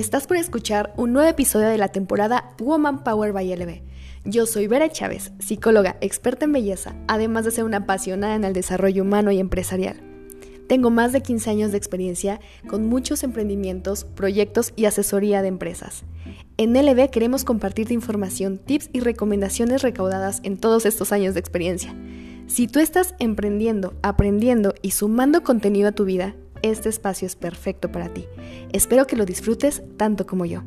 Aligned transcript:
Estás 0.00 0.26
por 0.26 0.38
escuchar 0.38 0.94
un 0.96 1.12
nuevo 1.12 1.28
episodio 1.28 1.68
de 1.68 1.76
la 1.76 1.88
temporada 1.88 2.54
Woman 2.58 3.04
Power 3.04 3.34
by 3.34 3.54
LB. 3.54 3.82
Yo 4.24 4.46
soy 4.46 4.66
Vera 4.66 4.88
Chávez, 4.88 5.30
psicóloga 5.40 5.98
experta 6.00 6.46
en 6.46 6.52
belleza, 6.52 6.94
además 7.06 7.44
de 7.44 7.50
ser 7.50 7.64
una 7.64 7.76
apasionada 7.76 8.34
en 8.34 8.44
el 8.44 8.54
desarrollo 8.54 9.02
humano 9.02 9.30
y 9.30 9.38
empresarial. 9.38 10.00
Tengo 10.68 10.88
más 10.88 11.12
de 11.12 11.20
15 11.20 11.50
años 11.50 11.70
de 11.70 11.76
experiencia 11.76 12.40
con 12.66 12.86
muchos 12.86 13.22
emprendimientos, 13.24 14.04
proyectos 14.04 14.72
y 14.74 14.86
asesoría 14.86 15.42
de 15.42 15.48
empresas. 15.48 16.04
En 16.56 16.72
LB 16.72 17.10
queremos 17.10 17.44
compartirte 17.44 17.92
información, 17.92 18.56
tips 18.56 18.88
y 18.94 19.00
recomendaciones 19.00 19.82
recaudadas 19.82 20.40
en 20.44 20.56
todos 20.56 20.86
estos 20.86 21.12
años 21.12 21.34
de 21.34 21.40
experiencia. 21.40 21.94
Si 22.46 22.68
tú 22.68 22.80
estás 22.80 23.14
emprendiendo, 23.18 23.92
aprendiendo 24.02 24.72
y 24.80 24.92
sumando 24.92 25.42
contenido 25.42 25.90
a 25.90 25.92
tu 25.92 26.06
vida, 26.06 26.34
este 26.62 26.88
espacio 26.88 27.26
es 27.26 27.36
perfecto 27.36 27.90
para 27.90 28.08
ti. 28.08 28.26
Espero 28.72 29.06
que 29.06 29.16
lo 29.16 29.24
disfrutes 29.24 29.82
tanto 29.96 30.26
como 30.26 30.44
yo. 30.44 30.62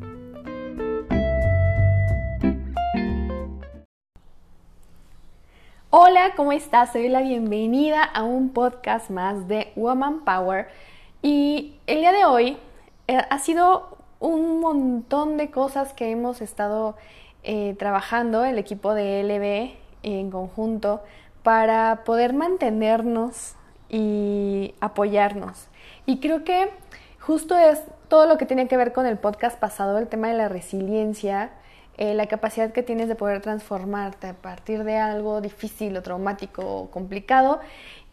Hola, 5.90 6.32
¿cómo 6.34 6.50
estás? 6.50 6.92
Te 6.92 6.98
doy 6.98 7.08
la 7.08 7.22
bienvenida 7.22 8.02
a 8.02 8.24
un 8.24 8.50
podcast 8.50 9.10
más 9.10 9.46
de 9.46 9.72
Woman 9.76 10.24
Power. 10.24 10.66
Y 11.22 11.76
el 11.86 12.00
día 12.00 12.12
de 12.12 12.24
hoy 12.24 12.56
eh, 13.06 13.18
ha 13.30 13.38
sido 13.38 13.96
un 14.18 14.60
montón 14.60 15.36
de 15.36 15.50
cosas 15.50 15.92
que 15.92 16.10
hemos 16.10 16.40
estado 16.40 16.96
eh, 17.44 17.76
trabajando, 17.78 18.44
el 18.44 18.58
equipo 18.58 18.94
de 18.94 19.22
LB 19.22 19.76
en 20.02 20.30
conjunto, 20.30 21.02
para 21.44 22.02
poder 22.04 22.32
mantenernos 22.32 23.54
y 23.88 24.74
apoyarnos. 24.80 25.68
Y 26.06 26.20
creo 26.20 26.44
que 26.44 26.70
justo 27.18 27.56
es 27.56 27.80
todo 28.08 28.26
lo 28.26 28.38
que 28.38 28.46
tiene 28.46 28.68
que 28.68 28.76
ver 28.76 28.92
con 28.92 29.06
el 29.06 29.18
podcast 29.18 29.58
pasado, 29.58 29.98
el 29.98 30.08
tema 30.08 30.28
de 30.28 30.34
la 30.34 30.48
resiliencia, 30.48 31.50
eh, 31.96 32.14
la 32.14 32.26
capacidad 32.26 32.72
que 32.72 32.82
tienes 32.82 33.08
de 33.08 33.14
poder 33.14 33.40
transformarte 33.40 34.26
a 34.28 34.34
partir 34.34 34.84
de 34.84 34.96
algo 34.96 35.40
difícil 35.40 35.96
o 35.96 36.02
traumático 36.02 36.62
o 36.62 36.90
complicado. 36.90 37.60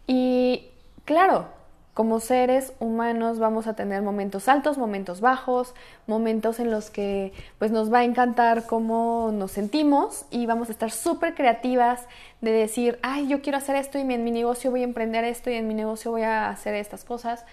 Y 0.06 0.70
claro, 1.04 1.46
como 1.94 2.20
seres 2.20 2.72
humanos 2.80 3.38
vamos 3.38 3.66
a 3.66 3.74
tener 3.74 4.00
momentos 4.00 4.48
altos, 4.48 4.78
momentos 4.78 5.20
bajos, 5.20 5.74
momentos 6.06 6.58
en 6.58 6.70
los 6.70 6.90
que 6.90 7.34
pues 7.58 7.70
nos 7.70 7.92
va 7.92 7.98
a 7.98 8.04
encantar 8.04 8.66
cómo 8.66 9.30
nos 9.32 9.52
sentimos 9.52 10.24
y 10.30 10.46
vamos 10.46 10.70
a 10.70 10.72
estar 10.72 10.90
súper 10.90 11.34
creativas 11.34 12.06
de 12.40 12.50
decir, 12.50 12.98
ay, 13.02 13.28
yo 13.28 13.42
quiero 13.42 13.58
hacer 13.58 13.76
esto 13.76 13.98
y 13.98 14.02
en 14.02 14.24
mi 14.24 14.30
negocio 14.30 14.70
voy 14.70 14.80
a 14.80 14.84
emprender 14.84 15.24
esto 15.24 15.50
y 15.50 15.54
en 15.54 15.68
mi 15.68 15.74
negocio 15.74 16.10
voy 16.10 16.22
a 16.22 16.48
hacer 16.48 16.74
estas 16.74 17.04
cosas. 17.04 17.44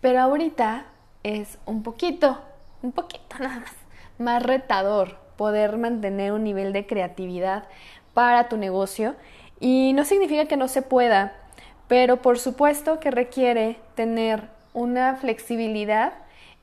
Pero 0.00 0.20
ahorita 0.20 0.86
es 1.22 1.58
un 1.66 1.82
poquito, 1.82 2.38
un 2.82 2.92
poquito 2.92 3.36
nada 3.40 3.60
más, 3.60 3.72
más 4.18 4.42
retador 4.42 5.18
poder 5.36 5.76
mantener 5.76 6.32
un 6.32 6.44
nivel 6.44 6.72
de 6.72 6.86
creatividad 6.86 7.64
para 8.14 8.48
tu 8.48 8.56
negocio. 8.56 9.14
Y 9.60 9.92
no 9.94 10.04
significa 10.04 10.46
que 10.46 10.56
no 10.56 10.68
se 10.68 10.82
pueda, 10.82 11.34
pero 11.88 12.22
por 12.22 12.38
supuesto 12.38 13.00
que 13.00 13.10
requiere 13.10 13.78
tener 13.94 14.48
una 14.74 15.16
flexibilidad, 15.16 16.12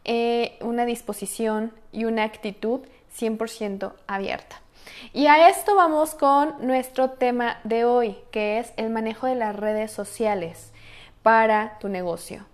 eh, 0.05 0.57
una 0.61 0.85
disposición 0.85 1.73
y 1.91 2.05
una 2.05 2.23
actitud 2.23 2.81
100% 3.17 3.93
abierta. 4.07 4.61
Y 5.11 5.27
a 5.27 5.49
esto 5.49 5.75
vamos 5.75 6.13
con 6.13 6.65
nuestro 6.65 7.11
tema 7.11 7.57
de 7.63 7.85
hoy, 7.85 8.17
que 8.31 8.59
es 8.59 8.73
el 8.77 8.89
manejo 8.89 9.27
de 9.27 9.35
las 9.35 9.55
redes 9.55 9.91
sociales 9.91 10.71
para 11.23 11.77
tu 11.79 11.89
negocio 11.89 12.45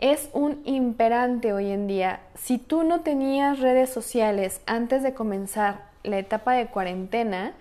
es 0.00 0.30
un 0.32 0.62
imperante 0.64 1.52
hoy 1.52 1.70
en 1.70 1.86
día. 1.86 2.20
Si 2.34 2.56
tú 2.56 2.84
no 2.84 3.02
tenías 3.02 3.60
redes 3.60 3.90
sociales 3.90 4.62
antes 4.64 5.02
de 5.02 5.12
comenzar 5.12 5.90
la 6.02 6.18
etapa 6.18 6.54
de 6.54 6.68
cuarentena, 6.68 7.52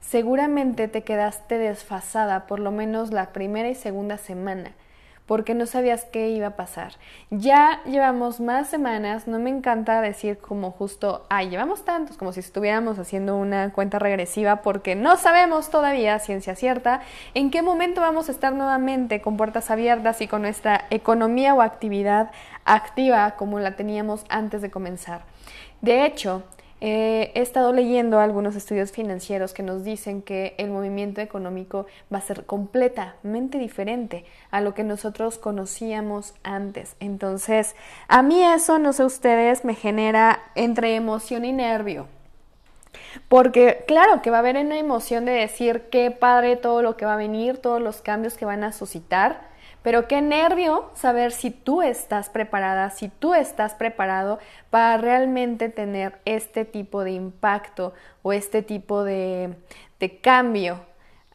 seguramente 0.00 0.88
te 0.88 1.04
quedaste 1.04 1.56
desfasada 1.56 2.46
por 2.48 2.58
lo 2.58 2.72
menos 2.72 3.12
la 3.12 3.32
primera 3.32 3.68
y 3.68 3.76
segunda 3.76 4.18
semana 4.18 4.72
porque 5.26 5.54
no 5.54 5.66
sabías 5.66 6.04
qué 6.04 6.28
iba 6.30 6.48
a 6.48 6.56
pasar. 6.56 6.94
Ya 7.30 7.82
llevamos 7.84 8.40
más 8.40 8.68
semanas, 8.68 9.26
no 9.26 9.38
me 9.38 9.50
encanta 9.50 10.00
decir 10.00 10.38
como 10.38 10.70
justo, 10.70 11.24
ay, 11.30 11.48
llevamos 11.48 11.84
tantos, 11.84 12.16
como 12.16 12.32
si 12.32 12.40
estuviéramos 12.40 12.98
haciendo 12.98 13.36
una 13.36 13.72
cuenta 13.72 13.98
regresiva, 13.98 14.62
porque 14.62 14.94
no 14.94 15.16
sabemos 15.16 15.70
todavía, 15.70 16.18
ciencia 16.18 16.54
cierta, 16.54 17.00
en 17.32 17.50
qué 17.50 17.62
momento 17.62 18.00
vamos 18.00 18.28
a 18.28 18.32
estar 18.32 18.52
nuevamente 18.52 19.22
con 19.22 19.36
puertas 19.36 19.70
abiertas 19.70 20.20
y 20.20 20.28
con 20.28 20.42
nuestra 20.42 20.86
economía 20.90 21.54
o 21.54 21.62
actividad 21.62 22.30
activa 22.64 23.32
como 23.36 23.60
la 23.60 23.76
teníamos 23.76 24.24
antes 24.28 24.62
de 24.62 24.70
comenzar. 24.70 25.22
De 25.80 26.04
hecho, 26.06 26.42
he 26.86 27.32
estado 27.40 27.72
leyendo 27.72 28.20
algunos 28.20 28.56
estudios 28.56 28.92
financieros 28.92 29.54
que 29.54 29.62
nos 29.62 29.84
dicen 29.84 30.20
que 30.20 30.54
el 30.58 30.68
movimiento 30.68 31.22
económico 31.22 31.86
va 32.12 32.18
a 32.18 32.20
ser 32.20 32.44
completamente 32.44 33.56
diferente 33.56 34.26
a 34.50 34.60
lo 34.60 34.74
que 34.74 34.84
nosotros 34.84 35.38
conocíamos 35.38 36.34
antes. 36.42 36.96
Entonces, 37.00 37.74
a 38.06 38.22
mí 38.22 38.44
eso, 38.44 38.78
no 38.78 38.92
sé 38.92 39.02
ustedes, 39.02 39.64
me 39.64 39.74
genera 39.74 40.40
entre 40.56 40.94
emoción 40.94 41.46
y 41.46 41.52
nervio. 41.52 42.06
Porque 43.28 43.84
claro 43.86 44.20
que 44.20 44.28
va 44.28 44.36
a 44.36 44.40
haber 44.40 44.58
una 44.58 44.78
emoción 44.78 45.24
de 45.24 45.32
decir 45.32 45.84
qué 45.90 46.10
padre 46.10 46.56
todo 46.56 46.82
lo 46.82 46.98
que 46.98 47.06
va 47.06 47.14
a 47.14 47.16
venir, 47.16 47.56
todos 47.56 47.80
los 47.80 48.02
cambios 48.02 48.36
que 48.36 48.44
van 48.44 48.62
a 48.62 48.72
suscitar, 48.72 49.53
pero 49.84 50.08
qué 50.08 50.22
nervio 50.22 50.90
saber 50.94 51.30
si 51.30 51.50
tú 51.50 51.82
estás 51.82 52.30
preparada, 52.30 52.88
si 52.88 53.08
tú 53.10 53.34
estás 53.34 53.74
preparado 53.74 54.38
para 54.70 54.96
realmente 54.96 55.68
tener 55.68 56.18
este 56.24 56.64
tipo 56.64 57.04
de 57.04 57.10
impacto 57.10 57.92
o 58.22 58.32
este 58.32 58.62
tipo 58.62 59.04
de, 59.04 59.54
cambio 60.22 60.80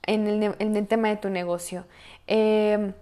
en 0.02 0.42
el, 0.42 0.88
tema 0.88 1.10
de 1.10 1.18
tu 1.18 1.30
negocio. 1.30 1.86
Em, 2.26 2.94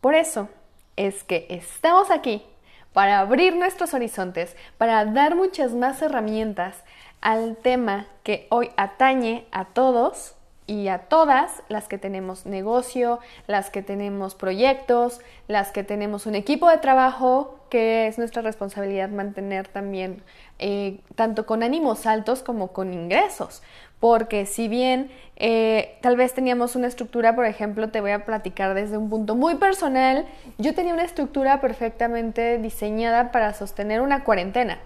por 0.00 0.14
eso 0.14 0.48
es 0.94 1.24
que 1.24 1.48
estamos 1.50 2.12
aquí 2.12 2.44
para 2.92 3.18
abrir 3.18 3.56
nuestros 3.56 3.92
horizontes, 3.92 4.56
para 4.78 5.04
dar 5.04 5.34
muchas 5.34 5.74
más 5.74 6.00
herramientas 6.00 6.84
al 7.20 7.56
tema 7.56 8.06
que 8.22 8.46
hoy 8.50 8.70
atañe 8.76 9.48
a 9.50 9.64
todos 9.64 10.35
y 10.66 10.88
a 10.88 10.98
todas 10.98 11.62
las 11.68 11.86
que 11.88 11.98
tenemos 11.98 12.46
negocio, 12.46 13.20
las 13.46 13.70
que 13.70 13.82
tenemos 13.82 14.34
proyectos, 14.34 15.20
las 15.48 15.70
que 15.70 15.84
tenemos 15.84 16.26
un 16.26 16.34
equipo 16.34 16.68
de 16.68 16.78
trabajo, 16.78 17.58
que 17.70 18.06
es 18.06 18.18
nuestra 18.18 18.42
responsabilidad 18.42 19.08
mantener 19.10 19.68
también 19.68 20.22
eh, 20.58 21.00
tanto 21.14 21.46
con 21.46 21.62
ánimos 21.62 22.06
altos 22.06 22.42
como 22.42 22.68
con 22.72 22.92
ingresos. 22.92 23.62
Porque 24.00 24.44
si 24.44 24.68
bien 24.68 25.10
eh, 25.36 25.96
tal 26.02 26.16
vez 26.16 26.34
teníamos 26.34 26.76
una 26.76 26.86
estructura, 26.86 27.34
por 27.34 27.46
ejemplo, 27.46 27.88
te 27.88 28.00
voy 28.00 28.10
a 28.10 28.24
platicar 28.24 28.74
desde 28.74 28.98
un 28.98 29.08
punto 29.08 29.34
muy 29.34 29.54
personal, 29.54 30.26
yo 30.58 30.74
tenía 30.74 30.92
una 30.92 31.04
estructura 31.04 31.60
perfectamente 31.60 32.58
diseñada 32.58 33.32
para 33.32 33.54
sostener 33.54 34.00
una 34.00 34.24
cuarentena 34.24 34.78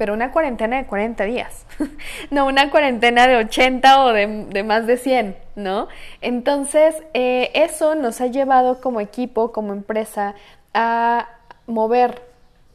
pero 0.00 0.14
una 0.14 0.32
cuarentena 0.32 0.78
de 0.78 0.86
40 0.86 1.24
días, 1.24 1.66
no 2.30 2.46
una 2.46 2.70
cuarentena 2.70 3.26
de 3.26 3.36
80 3.36 4.04
o 4.06 4.12
de, 4.14 4.64
más 4.64 4.86
de 4.86 4.96
100, 4.96 5.36
¿no? 5.56 5.88
Entonces, 6.22 6.94
eh, 7.12 7.50
eso 7.52 7.94
nos 7.96 8.22
ha 8.22 8.28
llevado 8.28 8.80
como 8.80 9.02
equipo, 9.02 9.52
como 9.52 9.74
empresa, 9.74 10.36
a 10.72 11.28
mover 11.66 12.22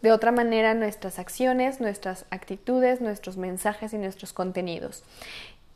de 0.03 0.11
otra 0.11 0.31
manera 0.31 0.75
nuestras 0.75 1.17
acciones, 1.17 1.81
nuestras 1.81 2.27
actitudes, 2.29 3.01
nuestros 3.01 3.37
mensajes 3.37 3.91
y 3.93 3.97
nuestros 3.97 4.31
contenidos. 4.31 5.03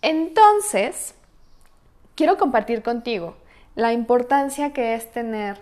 Entonces, 0.04 1.16
quiero 2.14 2.38
compartir 2.38 2.84
contigo 2.84 3.38
la 3.74 3.92
importancia 3.92 4.72
que 4.72 4.94
es 4.94 5.12
tener 5.12 5.58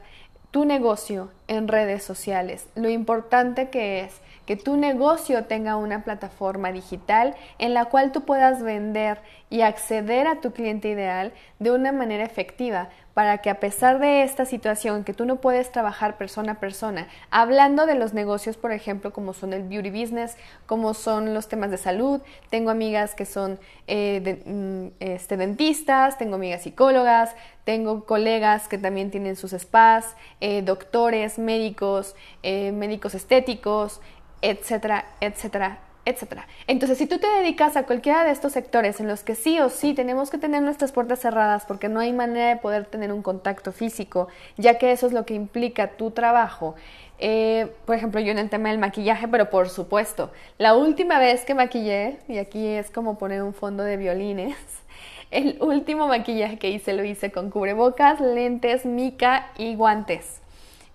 tu 0.52 0.66
negocio 0.66 1.32
en 1.48 1.70
redes 1.70 2.04
sociales, 2.04 2.68
lo 2.76 2.90
importante 2.90 3.70
que 3.70 4.02
es 4.02 4.27
que 4.48 4.56
tu 4.56 4.78
negocio 4.78 5.44
tenga 5.44 5.76
una 5.76 6.04
plataforma 6.04 6.72
digital 6.72 7.36
en 7.60 7.76
la 7.76 7.86
cual 7.86 8.12
tú 8.12 8.22
puedas 8.22 8.64
vender 8.64 9.20
y 9.50 9.62
acceder 9.62 10.26
a 10.26 10.42
tu 10.42 10.52
cliente 10.54 10.90
ideal 10.90 11.34
de 11.60 11.72
una 11.72 11.92
manera 11.92 12.24
efectiva 12.24 12.90
para 13.14 13.40
que 13.40 13.50
a 13.50 13.60
pesar 13.60 13.98
de 13.98 14.22
esta 14.22 14.46
situación 14.46 15.04
que 15.04 15.12
tú 15.12 15.26
no 15.26 15.38
puedes 15.38 15.72
trabajar 15.72 16.18
persona 16.18 16.52
a 16.52 16.60
persona, 16.60 17.08
hablando 17.32 17.88
de 17.88 17.96
los 17.96 18.14
negocios, 18.14 18.58
por 18.58 18.72
ejemplo, 18.72 19.12
como 19.12 19.34
son 19.34 19.54
el 19.54 19.64
beauty 19.64 19.90
business, 19.90 20.38
como 20.68 20.94
son 20.94 21.34
los 21.34 21.48
temas 21.48 21.72
de 21.72 21.78
salud, 21.78 22.22
tengo 22.52 22.70
amigas 22.70 23.16
que 23.16 23.26
son 23.26 23.60
eh, 23.88 24.44
mm, 24.46 25.04
este, 25.04 25.36
dentistas, 25.36 26.20
tengo 26.20 26.36
amigas 26.36 26.62
psicólogas, 26.62 27.36
tengo 27.64 28.06
colegas 28.06 28.68
que 28.68 28.78
también 28.78 29.10
tienen 29.10 29.36
sus 29.36 29.52
spas, 29.52 30.16
eh, 30.40 30.62
doctores, 30.62 31.40
médicos, 31.40 32.16
eh, 32.44 32.72
médicos 32.72 33.16
estéticos, 33.16 34.00
etcétera, 34.42 35.06
etcétera, 35.22 35.80
etc. 36.06 36.42
Entonces, 36.68 36.98
si 36.98 37.06
tú 37.06 37.20
te 37.20 37.28
dedicas 37.28 37.76
a 37.76 37.84
cualquiera 37.84 38.24
de 38.24 38.32
estos 38.32 38.54
sectores 38.54 39.00
en 39.00 39.08
los 39.08 39.24
que 39.24 39.36
sí 39.36 39.60
o 39.60 39.70
sí 39.70 39.94
tenemos 39.94 40.30
que 40.30 40.38
tener 40.38 40.62
nuestras 40.62 40.92
puertas 40.92 41.20
cerradas 41.20 41.66
porque 41.66 41.90
no 41.90 42.00
hay 42.00 42.14
manera 42.14 42.50
de 42.50 42.56
poder 42.56 42.86
tener 42.86 43.12
un 43.12 43.22
contacto 43.22 43.72
físico, 43.72 44.28
ya 44.56 44.78
que 44.78 44.92
eso 44.92 45.08
es 45.08 45.14
lo 45.14 45.26
que 45.26 45.34
implica 45.34 45.98
tu 45.98 46.12
trabajo, 46.12 46.76
eh, 47.20 47.74
por 47.86 47.96
ejemplo, 47.96 48.20
yo 48.22 48.32
en 48.32 48.38
el 48.38 48.50
tema 48.50 48.70
del 48.70 48.78
maquillaje, 48.78 49.28
pero 49.28 49.50
por 49.50 49.70
supuesto, 49.70 50.32
la 50.58 50.76
última 50.76 51.20
vez 51.20 51.46
que 51.46 51.56
maquillé, 51.56 52.20
y 52.28 52.38
aquí 52.38 52.66
es 52.68 52.92
como 52.92 53.18
poner 53.18 53.42
un 53.42 53.54
fondo 53.54 53.84
de 53.84 53.98
violines, 53.98 54.56
el 55.32 55.58
último 55.62 56.08
maquillaje 56.08 56.58
que 56.58 56.70
hice 56.70 56.94
lo 56.94 57.04
hice 57.04 57.32
con 57.32 57.50
cubrebocas, 57.50 58.22
lentes, 58.22 58.86
mica 58.86 59.52
y 59.58 59.76
guantes. 59.76 60.42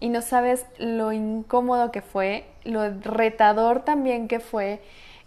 Y 0.02 0.08
no 0.08 0.20
sabes 0.20 0.66
lo 0.78 1.12
incómodo 1.12 1.92
que 1.92 2.02
fue, 2.02 2.44
lo 2.64 2.90
retador 3.00 3.84
también 3.84 4.26
que 4.26 4.40
fue, 4.40 4.82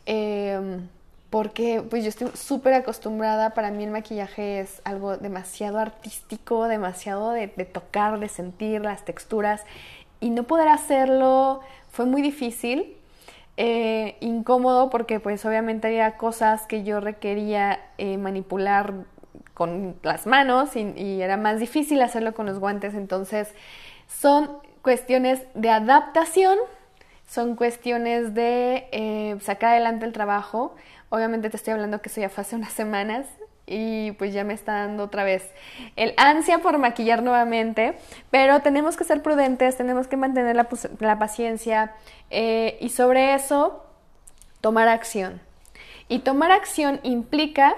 em, 0.05 0.89
porque 1.29 1.81
pues 1.89 2.03
yo 2.03 2.09
estoy 2.09 2.29
súper 2.33 2.73
acostumbrada, 2.73 3.53
para 3.53 3.71
mí 3.71 3.85
el 3.85 3.91
maquillaje 3.91 4.59
es 4.59 4.81
algo 4.83 5.17
demasiado 5.17 5.79
artístico, 5.79 6.67
demasiado 6.67 7.31
de 7.31 7.47
tocar, 7.47 8.19
de 8.19 8.27
sentir 8.27 8.81
las 8.81 9.05
texturas 9.05 9.63
y 10.19 10.29
no 10.29 10.43
poder 10.43 10.67
hacerlo 10.67 11.61
fue 11.89 12.05
muy 12.05 12.21
difícil, 12.21 12.97
eh, 13.57 14.17
incómodo 14.19 14.89
porque 14.89 15.21
pues 15.21 15.45
obviamente 15.45 15.87
había 15.87 16.17
cosas 16.17 16.67
que 16.67 16.83
yo 16.83 16.99
requería 16.99 17.79
eh, 17.97 18.17
manipular 18.17 18.93
con 19.53 19.95
las 20.03 20.27
manos 20.27 20.75
y, 20.75 21.21
era 21.21 21.37
más 21.37 21.59
difícil 21.61 22.01
hacerlo 22.01 22.33
con 22.33 22.45
los 22.45 22.59
guantes, 22.59 22.93
entonces 22.93 23.53
son 24.07 24.64
cuestiones 24.85 25.41
de 25.55 25.71
adaptación, 25.71 26.59
son 27.27 27.55
cuestiones 27.55 28.35
de 28.35 28.87
eh, 28.91 29.35
sacar 29.41 29.71
adelante 29.71 30.05
el 30.05 30.13
trabajo. 30.13 30.75
Obviamente 31.09 31.49
te 31.49 31.57
estoy 31.57 31.73
hablando 31.73 32.03
que 32.03 32.09
eso 32.09 32.21
ya 32.21 32.29
fue 32.29 32.43
hace 32.43 32.55
unas 32.55 32.71
semanas, 32.71 33.25
y 33.65 34.11
pues 34.11 34.31
ya 34.31 34.43
me 34.43 34.53
está 34.53 34.73
dando 34.73 35.05
otra 35.05 35.23
vez 35.23 35.51
el 35.95 36.13
ansia 36.17 36.59
por 36.59 36.77
maquillar 36.77 37.23
nuevamente, 37.23 37.97
pero 38.29 38.59
tenemos 38.59 38.95
que 38.95 39.05
ser 39.05 39.23
prudentes, 39.23 39.75
tenemos 39.75 40.05
que 40.05 40.17
mantener 40.17 40.55
la, 40.55 41.17
paciencia 41.17 41.95
eh, 42.29 42.77
y 42.79 42.89
sobre 42.89 43.33
eso 43.33 43.83
tomar 44.61 44.87
acción. 44.87 45.41
Y 46.09 46.19
tomar 46.19 46.51
acción 46.51 46.99
implica 47.01 47.73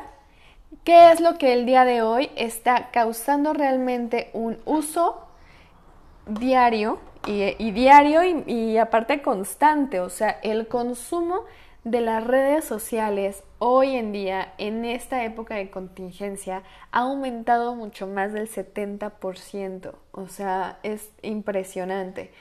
qué 0.83 1.13
es 1.13 1.21
lo 1.21 1.37
que 1.37 1.53
el 1.53 1.65
día 1.65 1.85
de 1.85 2.01
hoy 2.01 2.31
está 2.35 2.91
causando 2.91 3.53
realmente 3.53 4.29
un 4.33 4.57
uso 4.65 5.26
diario 6.29 6.99
y, 7.25 7.71
diario 7.71 8.23
y 8.23 8.77
aparte 8.77 9.21
constante, 9.21 9.99
o 9.99 10.09
sea, 10.09 10.39
el 10.43 10.67
consumo 10.67 11.43
de 11.83 12.01
las 12.01 12.25
redes 12.25 12.65
sociales 12.65 13.43
hoy 13.59 13.95
en 13.95 14.11
día, 14.11 14.53
en 14.57 14.83
esta 14.83 15.23
época 15.23 15.55
de 15.55 15.69
contingencia, 15.69 16.63
ha 16.91 16.99
aumentado 16.99 17.75
mucho 17.75 18.07
más 18.07 18.33
del 18.33 18.49
70%. 18.49 19.93
O 20.11 20.27
sea, 20.27 20.79
es 20.83 21.11
impresionante. 21.21 22.31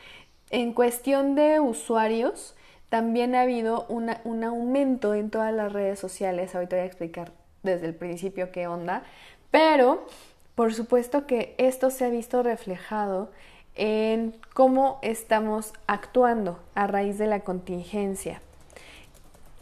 En 0.50 0.72
cuestión 0.72 1.36
de 1.36 1.60
usuarios, 1.60 2.56
también 2.88 3.34
ha 3.34 3.42
habido 3.42 3.86
un 3.88 4.44
aumento 4.44 5.14
en 5.14 5.30
todas 5.30 5.52
las 5.54 5.72
redes 5.72 5.98
sociales. 5.98 6.54
Ahorita 6.54 6.76
voy 6.76 6.82
a 6.82 6.86
explicar 6.86 7.32
desde 7.62 7.86
el 7.86 7.94
principio 7.94 8.50
qué 8.50 8.66
onda. 8.66 9.04
Pero, 9.50 10.06
por 10.54 10.74
supuesto 10.74 11.26
que 11.26 11.54
esto 11.58 11.90
se 11.90 12.04
ha 12.04 12.08
visto 12.08 12.42
reflejado 12.42 13.30
en 13.76 14.34
cómo 14.54 14.98
estamos 15.02 15.72
actuando 15.86 16.58
a 16.74 16.86
raíz 16.86 17.18
de 17.18 17.26
la 17.26 17.40
contingencia. 17.40 18.40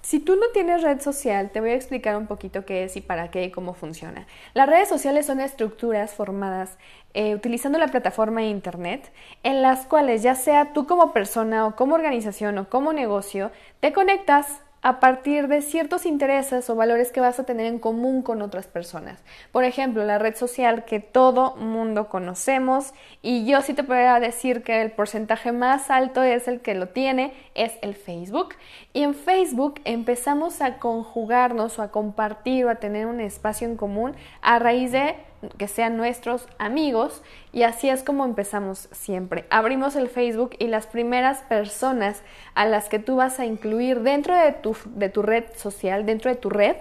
Si 0.04 0.20
tú 0.20 0.36
no 0.36 0.48
tienes 0.52 0.82
red 0.82 1.00
social, 1.00 1.50
te 1.50 1.60
voy 1.60 1.70
a 1.70 1.74
explicar 1.74 2.16
un 2.18 2.26
poquito 2.26 2.66
qué 2.66 2.84
es 2.84 2.94
y 2.94 3.00
para 3.00 3.30
qué 3.30 3.44
y 3.44 3.50
cómo 3.50 3.72
funciona. 3.72 4.26
Las 4.52 4.68
redes 4.68 4.86
sociales 4.86 5.24
son 5.24 5.40
estructuras 5.40 6.12
formadas 6.12 6.76
eh, 7.14 7.34
utilizando 7.34 7.78
la 7.78 7.88
plataforma 7.88 8.42
de 8.42 8.48
Internet 8.48 9.10
en 9.44 9.62
las 9.62 9.86
cuales 9.86 10.22
ya 10.22 10.34
sea 10.34 10.74
tú 10.74 10.86
como 10.86 11.14
persona 11.14 11.66
o 11.66 11.74
como 11.74 11.94
organización 11.94 12.58
o 12.58 12.68
como 12.68 12.92
negocio, 12.92 13.50
te 13.80 13.94
conectas 13.94 14.60
a 14.84 15.00
partir 15.00 15.48
de 15.48 15.62
ciertos 15.62 16.04
intereses 16.04 16.68
o 16.68 16.74
valores 16.74 17.10
que 17.10 17.20
vas 17.20 17.40
a 17.40 17.44
tener 17.44 17.64
en 17.64 17.78
común 17.78 18.20
con 18.20 18.42
otras 18.42 18.66
personas. 18.66 19.18
Por 19.50 19.64
ejemplo, 19.64 20.04
la 20.04 20.18
red 20.18 20.36
social 20.36 20.84
que 20.84 21.00
todo 21.00 21.56
mundo 21.56 22.10
conocemos 22.10 22.92
y 23.22 23.46
yo 23.46 23.62
sí 23.62 23.72
te 23.72 23.82
podría 23.82 24.20
decir 24.20 24.62
que 24.62 24.82
el 24.82 24.90
porcentaje 24.90 25.52
más 25.52 25.90
alto 25.90 26.22
es 26.22 26.48
el 26.48 26.60
que 26.60 26.74
lo 26.74 26.88
tiene, 26.88 27.32
es 27.54 27.72
el 27.80 27.94
Facebook. 27.94 28.56
Y 28.92 29.04
en 29.04 29.14
Facebook 29.14 29.80
empezamos 29.86 30.60
a 30.60 30.76
conjugarnos 30.76 31.78
o 31.78 31.82
a 31.82 31.90
compartir 31.90 32.66
o 32.66 32.68
a 32.68 32.74
tener 32.74 33.06
un 33.06 33.20
espacio 33.20 33.66
en 33.66 33.76
común 33.76 34.14
a 34.42 34.58
raíz 34.58 34.92
de 34.92 35.16
que 35.58 35.68
sean 35.68 35.96
nuestros 35.96 36.48
amigos 36.58 37.22
y 37.52 37.62
así 37.62 37.88
es 37.88 38.02
como 38.02 38.24
empezamos 38.24 38.88
siempre. 38.92 39.44
Abrimos 39.50 39.96
el 39.96 40.08
Facebook 40.08 40.56
y 40.58 40.66
las 40.66 40.86
primeras 40.86 41.42
personas 41.42 42.22
a 42.54 42.66
las 42.66 42.88
que 42.88 42.98
tú 42.98 43.16
vas 43.16 43.40
a 43.40 43.46
incluir 43.46 44.00
dentro 44.00 44.36
de 44.36 44.52
tu, 44.52 44.76
de 44.86 45.08
tu 45.08 45.22
red 45.22 45.44
social, 45.56 46.06
dentro 46.06 46.30
de 46.30 46.36
tu 46.36 46.50
red, 46.50 46.76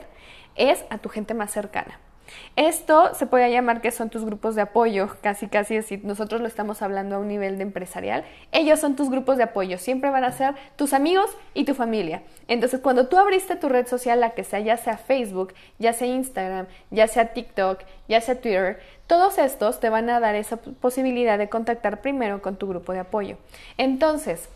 es 0.56 0.86
a 0.90 0.98
tu 0.98 1.10
gente 1.10 1.34
más 1.34 1.52
cercana. 1.52 2.00
Esto 2.56 3.14
se 3.16 3.26
puede 3.26 3.52
llamar 3.52 3.82
que 3.82 3.92
son 3.92 4.10
tus 4.10 4.26
grupos 4.26 4.56
de 4.56 4.62
apoyo, 4.62 5.10
casi 5.22 5.48
casi 5.48 5.76
decir, 5.76 6.06
nosotros 6.06 6.42
lo 6.42 6.48
estamos 6.48 6.82
hablando 6.82 7.16
a 7.16 7.20
un 7.20 7.28
nivel 7.28 7.58
de 7.58 7.64
empresarial, 7.64 8.24
ellos 8.52 8.80
son 8.80 8.96
tus 8.96 9.10
grupos 9.10 9.38
de 9.38 9.44
apoyo, 9.44 9.78
siempre 9.78 10.10
van 10.10 10.24
a 10.24 10.32
ser 10.32 10.54
tus 10.76 10.94
amigos 10.94 11.30
y 11.54 11.66
tu 11.66 11.74
familia. 11.74 12.24
Entonces, 12.48 12.80
cuando 12.80 13.08
tú 13.08 13.18
abriste 13.18 13.56
tu 13.56 13.70
red 13.70 13.88
social, 13.88 14.20
la 14.20 14.32
que 14.32 14.44
sea, 14.44 14.60
ya 14.60 14.78
sea 14.78 14.98
Facebook, 14.98 15.54
ya 15.80 15.94
sea 15.94 16.08
Instagram, 16.08 16.68
ya 16.92 17.08
sea 17.08 17.34
TikTok, 17.34 17.82
ya 18.08 18.22
sea 18.22 18.40
Twitter, 18.40 18.80
todos 19.08 19.38
estos 19.38 19.80
te 19.80 19.90
van 19.90 20.10
a 20.10 20.20
dar 20.20 20.36
esa 20.36 20.58
posibilidad 20.58 21.38
de 21.38 21.50
contactar 21.50 22.02
primero 22.02 22.42
con 22.42 22.56
tu 22.56 22.68
grupo 22.68 22.94
de 22.94 23.00
apoyo. 23.00 23.38
Entonces, 23.78 24.50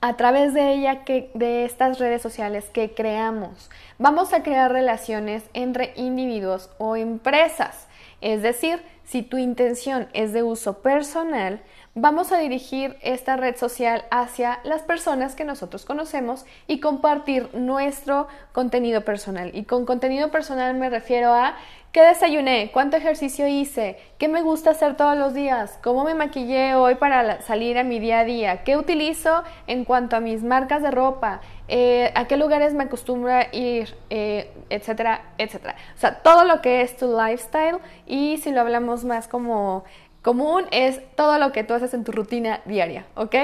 a 0.00 0.16
través 0.16 0.54
de 0.54 0.72
ella 0.72 1.04
que 1.04 1.30
de 1.34 1.64
estas 1.64 1.98
redes 1.98 2.22
sociales 2.22 2.66
que 2.72 2.94
creamos. 2.94 3.70
Vamos 3.98 4.32
a 4.32 4.42
crear 4.42 4.70
relaciones 4.70 5.44
entre 5.54 5.92
individuos 5.96 6.70
o 6.78 6.96
empresas. 6.96 7.86
Es 8.20 8.42
decir, 8.42 8.82
si 9.04 9.22
tu 9.22 9.38
intención 9.38 10.08
es 10.12 10.32
de 10.32 10.42
uso 10.42 10.82
personal, 10.82 11.60
vamos 11.96 12.30
a 12.30 12.36
dirigir 12.36 12.98
esta 13.00 13.36
red 13.36 13.56
social 13.56 14.04
hacia 14.10 14.60
las 14.64 14.82
personas 14.82 15.34
que 15.34 15.44
nosotros 15.44 15.86
conocemos 15.86 16.44
y 16.66 16.78
compartir 16.78 17.48
nuestro 17.54 18.28
contenido 18.52 19.00
personal. 19.00 19.50
Y 19.54 19.64
con 19.64 19.86
contenido 19.86 20.30
personal 20.30 20.74
me 20.74 20.90
refiero 20.90 21.32
a 21.32 21.56
qué 21.92 22.02
desayuné, 22.02 22.70
cuánto 22.70 22.98
ejercicio 22.98 23.46
hice, 23.46 23.98
qué 24.18 24.28
me 24.28 24.42
gusta 24.42 24.72
hacer 24.72 24.98
todos 24.98 25.16
los 25.16 25.32
días, 25.32 25.78
cómo 25.82 26.04
me 26.04 26.12
maquillé 26.12 26.74
hoy 26.74 26.96
para 26.96 27.40
salir 27.40 27.78
a 27.78 27.84
mi 27.84 27.98
día 27.98 28.20
a 28.20 28.24
día, 28.24 28.64
qué 28.64 28.76
utilizo 28.76 29.42
en 29.66 29.86
cuanto 29.86 30.16
a 30.16 30.20
mis 30.20 30.42
marcas 30.42 30.82
de 30.82 30.90
ropa, 30.90 31.40
eh, 31.68 32.12
a 32.14 32.26
qué 32.26 32.36
lugares 32.36 32.74
me 32.74 32.84
acostumbro 32.84 33.32
a 33.32 33.46
ir, 33.50 33.96
eh, 34.10 34.52
etcétera, 34.68 35.22
etcétera. 35.38 35.76
O 35.96 35.98
sea, 35.98 36.22
todo 36.22 36.44
lo 36.44 36.60
que 36.60 36.82
es 36.82 36.98
tu 36.98 37.16
lifestyle 37.18 37.78
y 38.06 38.36
si 38.36 38.50
lo 38.50 38.60
hablamos 38.60 39.04
más 39.06 39.26
como 39.26 39.84
común 40.26 40.64
es 40.72 41.00
todo 41.14 41.38
lo 41.38 41.52
que 41.52 41.62
tú 41.62 41.74
haces 41.74 41.94
en 41.94 42.02
tu 42.02 42.10
rutina 42.10 42.60
diaria, 42.64 43.06
¿ok? 43.14 43.36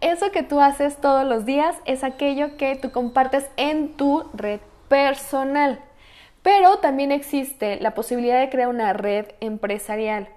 Eso 0.00 0.32
que 0.32 0.42
tú 0.42 0.58
haces 0.58 0.96
todos 0.96 1.26
los 1.26 1.44
días 1.44 1.76
es 1.84 2.02
aquello 2.02 2.56
que 2.56 2.76
tú 2.76 2.92
compartes 2.92 3.50
en 3.58 3.92
tu 3.92 4.24
red 4.32 4.60
personal. 4.88 5.80
Pero 6.40 6.78
también 6.78 7.12
existe 7.12 7.78
la 7.82 7.92
posibilidad 7.92 8.40
de 8.40 8.48
crear 8.48 8.70
una 8.70 8.94
red 8.94 9.26
empresarial. 9.40 10.30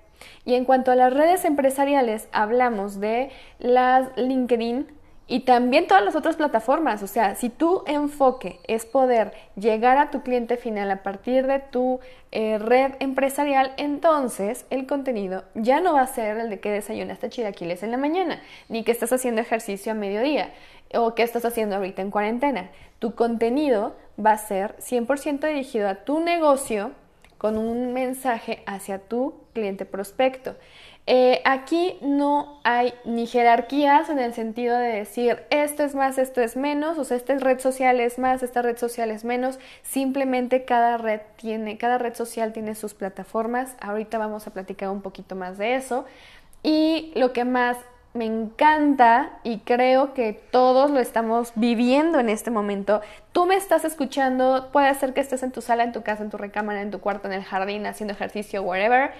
Y 0.43 0.55
en 0.55 0.65
cuanto 0.65 0.91
a 0.91 0.98
las 0.98 1.13
redes 1.13 1.45
empresariales, 1.45 2.27
hablamos 2.33 3.00
de 3.00 3.31
las 3.60 4.10
LinkedIn, 4.17 4.88
y 5.25 5.42
también 5.42 5.88
todas 5.88 6.03
las 6.03 6.15
otras 6.15 6.36
plataformas, 6.36 7.01
o 7.01 7.08
sea, 7.08 7.36
si 7.36 7.50
tu 7.50 7.84
enfoque 7.88 8.60
es 8.68 8.86
poder 8.86 9.32
llegar 9.56 9.98
a 9.98 10.12
tu 10.12 10.22
cliente 10.22 10.58
final 10.58 10.92
a 10.92 11.01
partir 11.01 11.48
de 11.48 11.60
tu 11.60 12.01
eh, 12.32 12.58
red 12.58 12.94
empresarial, 13.00 13.74
entonces 13.77 14.65
el 14.70 14.86
contenido 14.86 15.46
ya 15.56 15.80
no 15.80 15.94
va 15.94 16.01
a 16.01 16.08
ser 16.08 16.38
el 16.38 16.50
de 16.50 16.60
que 16.60 16.72
desayunaste 16.72 17.30
chilaquiles 17.30 17.84
en 17.84 17.92
la 17.92 17.98
mañana, 17.98 18.42
ni 18.68 18.84
que 18.84 18.92
estás 18.92 19.13
haciendo 19.13 19.39
ejercicio 19.39 19.94
a 19.94 19.96
mediodía 19.96 20.51
o 20.94 21.15
que 21.15 21.24
estás 21.24 21.46
haciendo 21.46 21.77
ahorita 21.77 22.01
en 22.01 22.12
cuarentena. 22.12 22.70
Tu 23.00 23.15
contenido 23.15 23.96
va 24.24 24.34
a 24.34 24.38
ser 24.38 24.75
100% 24.77 25.48
dirigido 25.48 25.88
a 25.88 26.03
tu 26.03 26.20
negocio 26.20 26.92
con 27.38 27.58
un 27.58 27.94
mensaje 27.94 28.63
hacia 28.65 29.00
tu 29.00 29.34
cliente 29.53 29.86
prospecto. 29.86 30.56
Eh, 31.05 31.41
aquí 31.43 31.98
no 32.01 32.62
hay 32.63 32.93
ni 33.03 33.27
jerarquías 33.27 34.10
en 34.10 34.19
el 34.19 34.33
sentido 34.33 34.77
de 34.77 34.88
decir 34.88 35.43
esto 35.50 35.83
es 35.83 35.95
más, 35.95 36.17
esto 36.17 36.39
es 36.39 36.55
menos, 36.55 36.98
o 36.98 37.03
sea, 37.03 37.17
esta 37.17 37.38
red 37.38 37.60
social 37.60 38.00
es 38.00 38.19
más, 38.19 38.41
esta 38.41 38.62
red 38.62 38.77
social 38.77 39.12
es 39.12 39.25
menos. 39.25 39.60
Simplemente 39.81 40.63
cada 40.63 40.98
red 40.98 41.22
tiene, 41.36 41.77
cada 41.77 41.98
red 41.98 42.15
social 42.15 42.53
tiene 42.53 42.75
sus 42.75 42.93
plataformas. 42.93 43.75
Ahorita 43.81 44.17
vamos 44.17 44.48
a 44.48 44.51
platicar 44.51 44.89
un 44.89 45.01
poquito 45.01 45.36
más 45.36 45.57
de 45.57 45.75
eso. 45.75 46.05
Y 46.63 47.12
lo 47.15 47.33
que 47.33 47.43
más 47.43 47.77
me 48.13 48.25
encanta 48.25 49.39
y 49.43 49.60
creo 49.60 50.13
que 50.13 50.33
todos 50.33 50.91
lo 50.91 51.00
estamos 51.00 51.51
viviendo 51.55 52.19
en 52.19 52.29
este 52.29 52.51
momento. 52.51 53.01
Tú 53.31 53.45
me 53.45 53.55
estás 53.55 53.86
escuchando, 53.86 54.69
puede 54.72 54.93
ser 54.93 55.13
que 55.13 55.22
estés 55.22 55.41
en 55.41 55.51
tu 55.51 55.62
sala, 55.62 55.83
en 55.83 55.91
tu 55.91 56.03
casa, 56.03 56.24
en 56.24 56.29
tu 56.29 56.38
recámara, 56.38 56.81
en 56.81 56.91
tu 56.91 57.00
cuarto, 57.00 57.27
en 57.27 57.33
el 57.33 57.43
jardín, 57.43 57.88
haciendo 57.88 58.13
ejercicio, 58.13 58.62
wherever. 58.62 59.12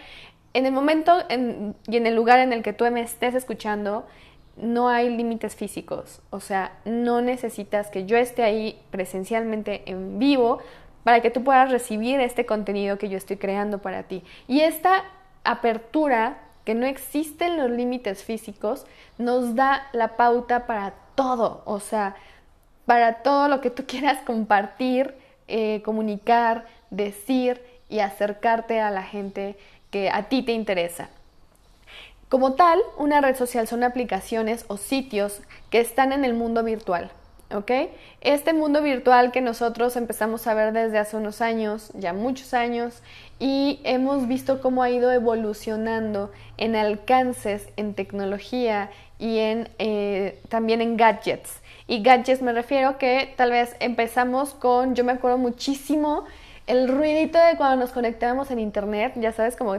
En 0.54 0.66
el 0.66 0.72
momento 0.72 1.18
y 1.30 1.98
en 1.98 2.08
el 2.08 2.16
lugar 2.16 2.40
en 2.40 2.54
el 2.54 2.62
que 2.62 2.74
tú 2.74 2.86
me 2.92 3.02
estés 3.02 3.34
escuchando, 3.34 4.06
no 4.56 4.90
hay 4.90 5.10
límites 5.10 5.56
físicos. 5.56 6.22
O 6.30 6.40
sea, 6.40 6.74
no 6.86 7.22
necesitas 7.22 7.90
que 7.90 8.06
yo 8.06 8.18
esté 8.18 8.44
ahí 8.44 8.80
presencialmente 8.92 9.84
en 9.86 10.20
vivo 10.20 10.60
para 11.04 11.22
que 11.22 11.32
tú 11.32 11.44
puedas 11.44 11.72
recibir 11.72 12.20
este 12.20 12.46
contenido 12.46 12.98
que 12.98 13.10
yo 13.10 13.18
estoy 13.18 13.38
creando 13.38 13.80
para 13.80 14.04
ti. 14.04 14.24
Y 14.48 14.62
esta 14.62 15.04
apertura 15.44 16.38
que 16.66 16.76
no 16.76 16.86
existen 16.86 17.58
los 17.58 17.70
límites 17.70 18.24
físicos, 18.24 18.86
nos 19.18 19.56
da 19.56 19.88
la 19.92 20.16
pauta 20.16 20.66
para 20.66 20.94
todo, 21.16 21.62
o 21.66 21.80
sea, 21.80 22.16
para 22.86 23.16
todo 23.16 23.48
lo 23.48 23.62
que 23.62 23.70
tú 23.70 23.84
quieras 23.88 24.20
compartir, 24.26 25.16
eh, 25.48 25.82
comunicar, 25.84 26.66
decir 26.90 27.62
y 27.90 28.00
acercarte 28.00 28.80
a 28.80 28.92
la 28.92 29.04
gente 29.04 29.58
que 29.94 30.10
a 30.10 30.24
ti 30.24 30.42
te 30.42 30.52
interesa. 30.52 31.10
Como 32.28 32.54
tal, 32.54 32.80
una 32.98 33.22
red 33.22 33.36
social 33.36 33.68
son 33.68 33.84
aplicaciones 33.84 34.66
o 34.68 34.78
sitios 34.78 35.42
que 35.70 35.80
están 35.80 36.12
en 36.12 36.26
el 36.26 36.34
mundo 36.34 36.64
virtual. 36.64 37.12
Este 38.22 38.52
mundo 38.54 38.82
virtual 38.82 39.32
que 39.32 39.40
nosotros 39.40 39.96
empezamos 39.96 40.48
a 40.48 40.56
ver 40.56 40.74
desde 40.74 40.98
hace 40.98 41.16
unos 41.16 41.40
años, 41.40 41.92
ya 41.94 42.12
muchos 42.12 42.56
años, 42.56 43.04
y 43.40 43.80
hemos 43.84 44.28
visto 44.28 44.60
cómo 44.60 44.82
ha 44.82 44.90
ido 44.90 45.12
evolucionando 45.12 46.32
en 46.58 46.76
alcances, 46.76 47.68
en 47.78 47.94
tecnología 47.94 48.90
y 49.20 49.38
en, 49.38 49.70
eh, 49.78 50.42
también 50.50 50.82
en 50.82 50.98
gadgets. 50.98 51.62
Y 51.86 52.02
gadgets 52.02 52.42
me 52.42 52.54
refiero 52.54 52.98
que 52.98 53.32
tal 53.38 53.52
vez 53.52 53.76
empezamos 53.80 54.56
con, 54.56 54.96
yo 54.96 55.04
me 55.04 55.12
acuerdo 55.12 55.38
muchísimo, 55.38 56.26
el 56.66 56.88
ruidito 56.88 57.38
de 57.38 57.58
cuando 57.58 57.78
nos 57.78 57.92
conectábamos 57.92 58.50
en 58.50 58.60
internet, 58.60 59.14
ya 59.18 59.34
sabes, 59.34 59.58
como 59.58 59.76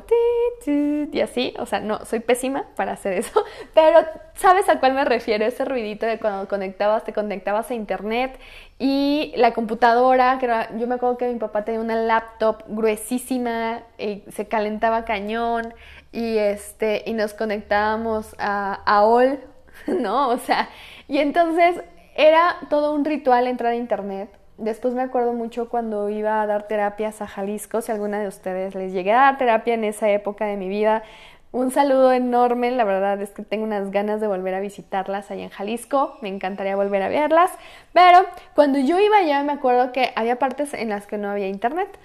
y 0.66 1.20
así, 1.20 1.54
o 1.58 1.66
sea, 1.66 1.80
no, 1.80 2.04
soy 2.04 2.20
pésima 2.20 2.66
para 2.76 2.92
hacer 2.92 3.14
eso, 3.14 3.44
pero 3.74 4.00
sabes 4.34 4.68
a 4.68 4.80
cuál 4.80 4.94
me 4.94 5.04
refiero, 5.04 5.44
ese 5.44 5.64
ruidito 5.64 6.04
de 6.04 6.18
cuando 6.18 6.46
conectabas, 6.48 7.04
te 7.04 7.12
conectabas 7.12 7.70
a 7.70 7.74
internet 7.74 8.38
y 8.78 9.32
la 9.36 9.52
computadora, 9.52 10.38
que 10.38 10.46
yo 10.78 10.86
me 10.86 10.96
acuerdo 10.96 11.16
que 11.16 11.32
mi 11.32 11.38
papá 11.38 11.64
tenía 11.64 11.80
una 11.80 11.96
laptop 11.96 12.64
gruesísima, 12.66 13.82
y 13.98 14.22
se 14.30 14.46
calentaba 14.46 15.04
cañón 15.04 15.74
y 16.12 16.38
este, 16.38 17.02
y 17.06 17.14
nos 17.14 17.34
conectábamos 17.34 18.34
a, 18.38 18.74
a 18.84 19.04
all, 19.04 19.40
¿no? 19.86 20.28
O 20.28 20.38
sea, 20.38 20.68
y 21.08 21.18
entonces 21.18 21.80
era 22.14 22.56
todo 22.68 22.92
un 22.92 23.04
ritual 23.04 23.46
entrar 23.46 23.72
a 23.72 23.76
internet 23.76 24.30
Después 24.58 24.94
me 24.94 25.02
acuerdo 25.02 25.32
mucho 25.32 25.68
cuando 25.68 26.08
iba 26.10 26.40
a 26.40 26.46
dar 26.46 26.68
terapias 26.68 27.20
a 27.20 27.26
Jalisco, 27.26 27.80
si 27.80 27.90
alguna 27.90 28.20
de 28.20 28.28
ustedes 28.28 28.74
les 28.76 28.92
llegué 28.92 29.12
a 29.12 29.22
dar 29.22 29.38
terapia 29.38 29.74
en 29.74 29.82
esa 29.82 30.08
época 30.10 30.46
de 30.46 30.56
mi 30.56 30.68
vida. 30.68 31.02
Un 31.50 31.72
saludo 31.72 32.12
enorme, 32.12 32.70
la 32.70 32.84
verdad 32.84 33.20
es 33.20 33.30
que 33.30 33.42
tengo 33.42 33.64
unas 33.64 33.90
ganas 33.90 34.20
de 34.20 34.28
volver 34.28 34.54
a 34.54 34.60
visitarlas 34.60 35.30
allá 35.30 35.44
en 35.44 35.50
Jalisco, 35.50 36.16
me 36.20 36.28
encantaría 36.28 36.76
volver 36.76 37.02
a 37.02 37.08
verlas, 37.08 37.50
pero 37.92 38.26
cuando 38.54 38.78
yo 38.78 38.98
iba 38.98 39.18
allá 39.18 39.42
me 39.44 39.52
acuerdo 39.52 39.92
que 39.92 40.12
había 40.16 40.38
partes 40.38 40.74
en 40.74 40.88
las 40.88 41.06
que 41.06 41.18
no 41.18 41.30
había 41.30 41.48
internet 41.48 41.96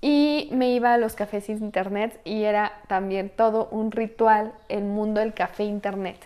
y 0.00 0.48
me 0.52 0.70
iba 0.70 0.94
a 0.94 0.98
los 0.98 1.14
cafés 1.14 1.48
internet 1.48 2.20
y 2.24 2.44
era 2.44 2.72
también 2.88 3.30
todo 3.30 3.68
un 3.70 3.90
ritual 3.92 4.52
el 4.68 4.84
mundo 4.84 5.20
del 5.20 5.34
café 5.34 5.64
internet. 5.64 6.18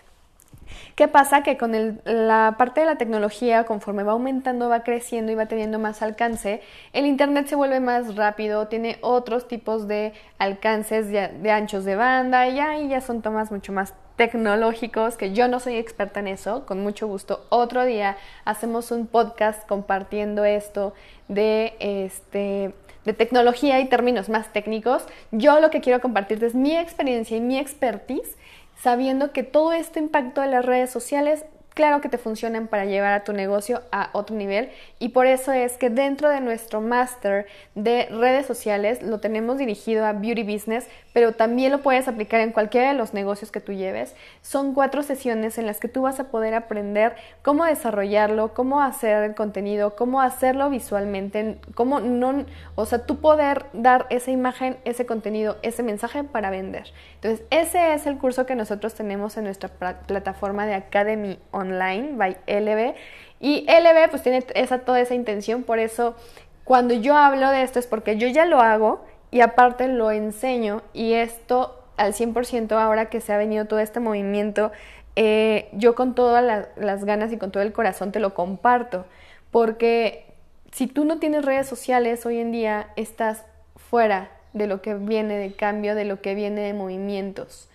¿Qué 0.95 1.07
pasa? 1.07 1.43
Que 1.43 1.57
con 1.57 1.99
la 2.05 2.55
parte 2.57 2.81
de 2.81 2.85
la 2.85 2.97
tecnología, 2.97 3.65
conforme 3.65 4.03
va 4.03 4.13
aumentando, 4.13 4.69
va 4.69 4.83
creciendo 4.83 5.31
y 5.31 5.35
va 5.35 5.45
teniendo 5.45 5.79
más 5.79 6.01
alcance, 6.01 6.61
el 6.93 7.05
Internet 7.05 7.47
se 7.47 7.55
vuelve 7.55 7.79
más 7.79 8.15
rápido, 8.15 8.67
tiene 8.67 8.97
otros 9.01 9.47
tipos 9.47 9.87
de 9.87 10.13
alcances 10.37 11.09
de, 11.09 11.51
anchos 11.51 11.85
de 11.85 11.95
banda 11.95 12.47
y 12.47 12.61
y 12.61 12.89
ya 12.89 13.01
son 13.01 13.21
tomas 13.21 13.51
mucho 13.51 13.73
más 13.73 13.93
tecnológicos, 14.15 15.17
que 15.17 15.33
yo 15.33 15.47
no 15.47 15.59
soy 15.59 15.77
experta 15.77 16.19
en 16.19 16.27
eso, 16.27 16.65
con 16.65 16.83
mucho 16.83 17.07
gusto. 17.07 17.45
Otro 17.49 17.85
día 17.85 18.17
hacemos 18.45 18.91
un 18.91 19.07
podcast 19.07 19.67
compartiendo 19.67 20.45
esto 20.45 20.93
de 21.27 21.73
este 21.79 22.73
de 23.05 23.13
tecnología 23.13 23.79
y 23.79 23.85
términos 23.85 24.29
más 24.29 24.53
técnicos. 24.53 25.05
Yo 25.31 25.59
lo 25.59 25.71
que 25.71 25.81
quiero 25.81 26.01
compartirte 26.01 26.45
es 26.45 26.55
mi 26.55 26.75
experiencia 26.77 27.35
y 27.35 27.41
mi 27.41 27.57
expertise 27.57 28.37
sabiendo 28.81 29.31
que 29.31 29.43
todo 29.43 29.73
este 29.73 29.99
impacto 29.99 30.41
de 30.41 30.47
las 30.47 30.65
redes 30.65 30.89
sociales 30.89 31.45
claro 31.73 32.01
que 32.01 32.09
te 32.09 32.17
funcionan 32.17 32.67
para 32.67 32.85
llevar 32.85 33.13
a 33.13 33.23
tu 33.23 33.33
negocio 33.33 33.81
a 33.91 34.09
otro 34.13 34.35
nivel 34.35 34.69
y 34.99 35.09
por 35.09 35.27
eso 35.27 35.51
es 35.51 35.77
que 35.77 35.89
dentro 35.89 36.29
de 36.29 36.41
nuestro 36.41 36.81
máster 36.81 37.47
de 37.75 38.07
redes 38.11 38.45
sociales 38.45 39.01
lo 39.01 39.19
tenemos 39.19 39.57
dirigido 39.57 40.05
a 40.05 40.13
beauty 40.13 40.43
business, 40.43 40.87
pero 41.13 41.33
también 41.33 41.71
lo 41.71 41.81
puedes 41.81 42.07
aplicar 42.07 42.41
en 42.41 42.51
cualquiera 42.51 42.89
de 42.89 42.97
los 42.97 43.13
negocios 43.13 43.51
que 43.51 43.59
tú 43.59 43.73
lleves. 43.73 44.15
Son 44.41 44.73
cuatro 44.73 45.03
sesiones 45.03 45.57
en 45.57 45.65
las 45.65 45.79
que 45.79 45.87
tú 45.87 46.01
vas 46.03 46.19
a 46.19 46.25
poder 46.25 46.53
aprender 46.53 47.15
cómo 47.41 47.65
desarrollarlo, 47.65 48.53
cómo 48.53 48.81
hacer 48.81 49.23
el 49.23 49.35
contenido, 49.35 49.95
cómo 49.95 50.21
hacerlo 50.21 50.69
visualmente, 50.69 51.57
cómo 51.75 51.99
no, 51.99 52.45
o 52.75 52.85
sea, 52.85 53.05
tú 53.05 53.19
poder 53.19 53.65
dar 53.73 54.07
esa 54.09 54.31
imagen, 54.31 54.77
ese 54.85 55.05
contenido, 55.05 55.57
ese 55.61 55.83
mensaje 55.83 56.23
para 56.23 56.49
vender. 56.49 56.91
Entonces, 57.15 57.45
ese 57.49 57.93
es 57.93 58.05
el 58.05 58.17
curso 58.17 58.45
que 58.45 58.55
nosotros 58.55 58.93
tenemos 58.93 59.37
en 59.37 59.45
nuestra 59.45 59.69
plataforma 60.07 60.65
de 60.65 60.73
Academy 60.73 61.39
Online 61.61 62.11
by 62.15 62.37
LB. 62.47 62.95
Y 63.39 63.65
LB 63.67 64.09
pues 64.09 64.21
tiene 64.21 64.43
esa, 64.53 64.79
toda 64.79 64.99
esa 64.99 65.15
intención, 65.15 65.63
por 65.63 65.79
eso 65.79 66.15
cuando 66.63 66.93
yo 66.93 67.15
hablo 67.15 67.49
de 67.49 67.63
esto 67.63 67.79
es 67.79 67.87
porque 67.87 68.17
yo 68.17 68.27
ya 68.27 68.45
lo 68.45 68.61
hago 68.61 69.03
y 69.31 69.41
aparte 69.41 69.87
lo 69.87 70.11
enseño 70.11 70.83
y 70.93 71.13
esto 71.13 71.83
al 71.97 72.13
100% 72.13 72.71
ahora 72.73 73.09
que 73.09 73.21
se 73.21 73.33
ha 73.33 73.37
venido 73.37 73.65
todo 73.65 73.79
este 73.79 73.99
movimiento, 73.99 74.71
eh, 75.15 75.69
yo 75.73 75.95
con 75.95 76.15
todas 76.15 76.67
las 76.75 77.05
ganas 77.05 77.31
y 77.31 77.37
con 77.37 77.51
todo 77.51 77.63
el 77.63 77.73
corazón 77.73 78.11
te 78.11 78.19
lo 78.19 78.33
comparto, 78.33 79.05
porque 79.51 80.25
si 80.71 80.87
tú 80.87 81.05
no 81.05 81.19
tienes 81.19 81.43
redes 81.45 81.67
sociales 81.67 82.25
hoy 82.25 82.39
en 82.39 82.51
día, 82.51 82.87
estás 82.95 83.45
fuera 83.75 84.31
de 84.53 84.67
lo 84.67 84.81
que 84.81 84.95
viene 84.95 85.37
de 85.37 85.53
cambio, 85.53 85.95
de 85.95 86.05
lo 86.05 86.21
que 86.21 86.35
viene 86.35 86.61
de 86.61 86.73
movimientos. 86.73 87.69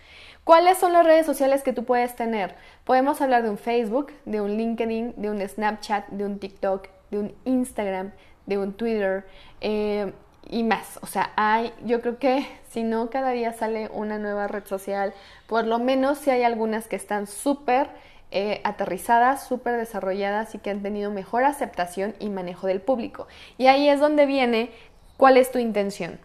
¿Cuáles 0.46 0.78
son 0.78 0.92
las 0.92 1.04
redes 1.04 1.26
sociales 1.26 1.64
que 1.64 1.72
tú 1.72 1.82
puedes 1.82 2.14
tener? 2.14 2.54
Podemos 2.84 3.20
hablar 3.20 3.42
de 3.42 3.50
un 3.50 3.58
Facebook, 3.58 4.12
de 4.26 4.40
un 4.40 4.56
LinkedIn, 4.56 5.14
de 5.16 5.28
un 5.28 5.40
Snapchat, 5.40 6.06
de 6.10 6.24
un 6.24 6.38
TikTok, 6.38 6.86
de 7.10 7.18
un 7.18 7.34
Instagram, 7.44 8.12
de 8.46 8.56
un 8.56 8.72
Twitter 8.72 9.26
eh, 9.60 10.12
y 10.48 10.62
más. 10.62 11.00
O 11.02 11.06
sea, 11.08 11.32
hay, 11.34 11.72
yo 11.84 12.00
creo 12.00 12.20
que 12.20 12.46
si 12.70 12.84
no 12.84 13.10
cada 13.10 13.30
día 13.30 13.54
sale 13.54 13.90
una 13.92 14.20
nueva 14.20 14.46
red 14.46 14.64
social, 14.66 15.14
por 15.48 15.66
lo 15.66 15.80
menos 15.80 16.18
si 16.18 16.30
hay 16.30 16.44
algunas 16.44 16.86
que 16.86 16.94
están 16.94 17.26
súper 17.26 17.88
eh, 18.30 18.60
aterrizadas, 18.62 19.48
súper 19.48 19.76
desarrolladas 19.76 20.54
y 20.54 20.58
que 20.58 20.70
han 20.70 20.80
tenido 20.80 21.10
mejor 21.10 21.42
aceptación 21.42 22.14
y 22.20 22.28
manejo 22.28 22.68
del 22.68 22.80
público. 22.80 23.26
Y 23.58 23.66
ahí 23.66 23.88
es 23.88 23.98
donde 23.98 24.26
viene 24.26 24.70
cuál 25.16 25.38
es 25.38 25.50
tu 25.50 25.58
intención. 25.58 26.20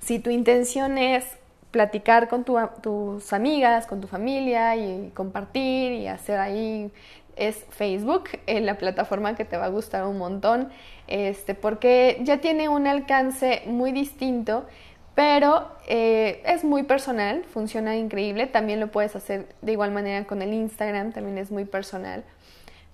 Si 0.00 0.18
tu 0.18 0.30
intención 0.30 0.98
es 0.98 1.38
platicar 1.70 2.28
con 2.28 2.44
tus 2.44 3.32
amigas, 3.32 3.86
con 3.86 4.00
tu 4.00 4.06
familia 4.06 4.76
y 4.76 5.10
compartir 5.14 5.92
y 5.92 6.06
hacer 6.06 6.38
ahí 6.38 6.90
es 7.38 7.64
Facebook, 7.70 8.30
eh, 8.46 8.60
la 8.60 8.78
plataforma 8.78 9.36
que 9.36 9.44
te 9.44 9.56
va 9.56 9.66
a 9.66 9.68
gustar 9.68 10.04
un 10.04 10.18
montón, 10.18 10.70
este, 11.06 11.54
porque 11.54 12.18
ya 12.22 12.38
tiene 12.38 12.68
un 12.68 12.86
alcance 12.86 13.62
muy 13.66 13.92
distinto, 13.92 14.66
pero 15.14 15.68
eh, 15.86 16.42
es 16.46 16.64
muy 16.64 16.82
personal, 16.82 17.44
funciona 17.44 17.96
increíble, 17.96 18.46
también 18.46 18.80
lo 18.80 18.88
puedes 18.88 19.16
hacer 19.16 19.46
de 19.62 19.72
igual 19.72 19.92
manera 19.92 20.26
con 20.26 20.42
el 20.42 20.52
Instagram, 20.52 21.12
también 21.12 21.38
es 21.38 21.50
muy 21.50 21.64
personal. 21.64 22.24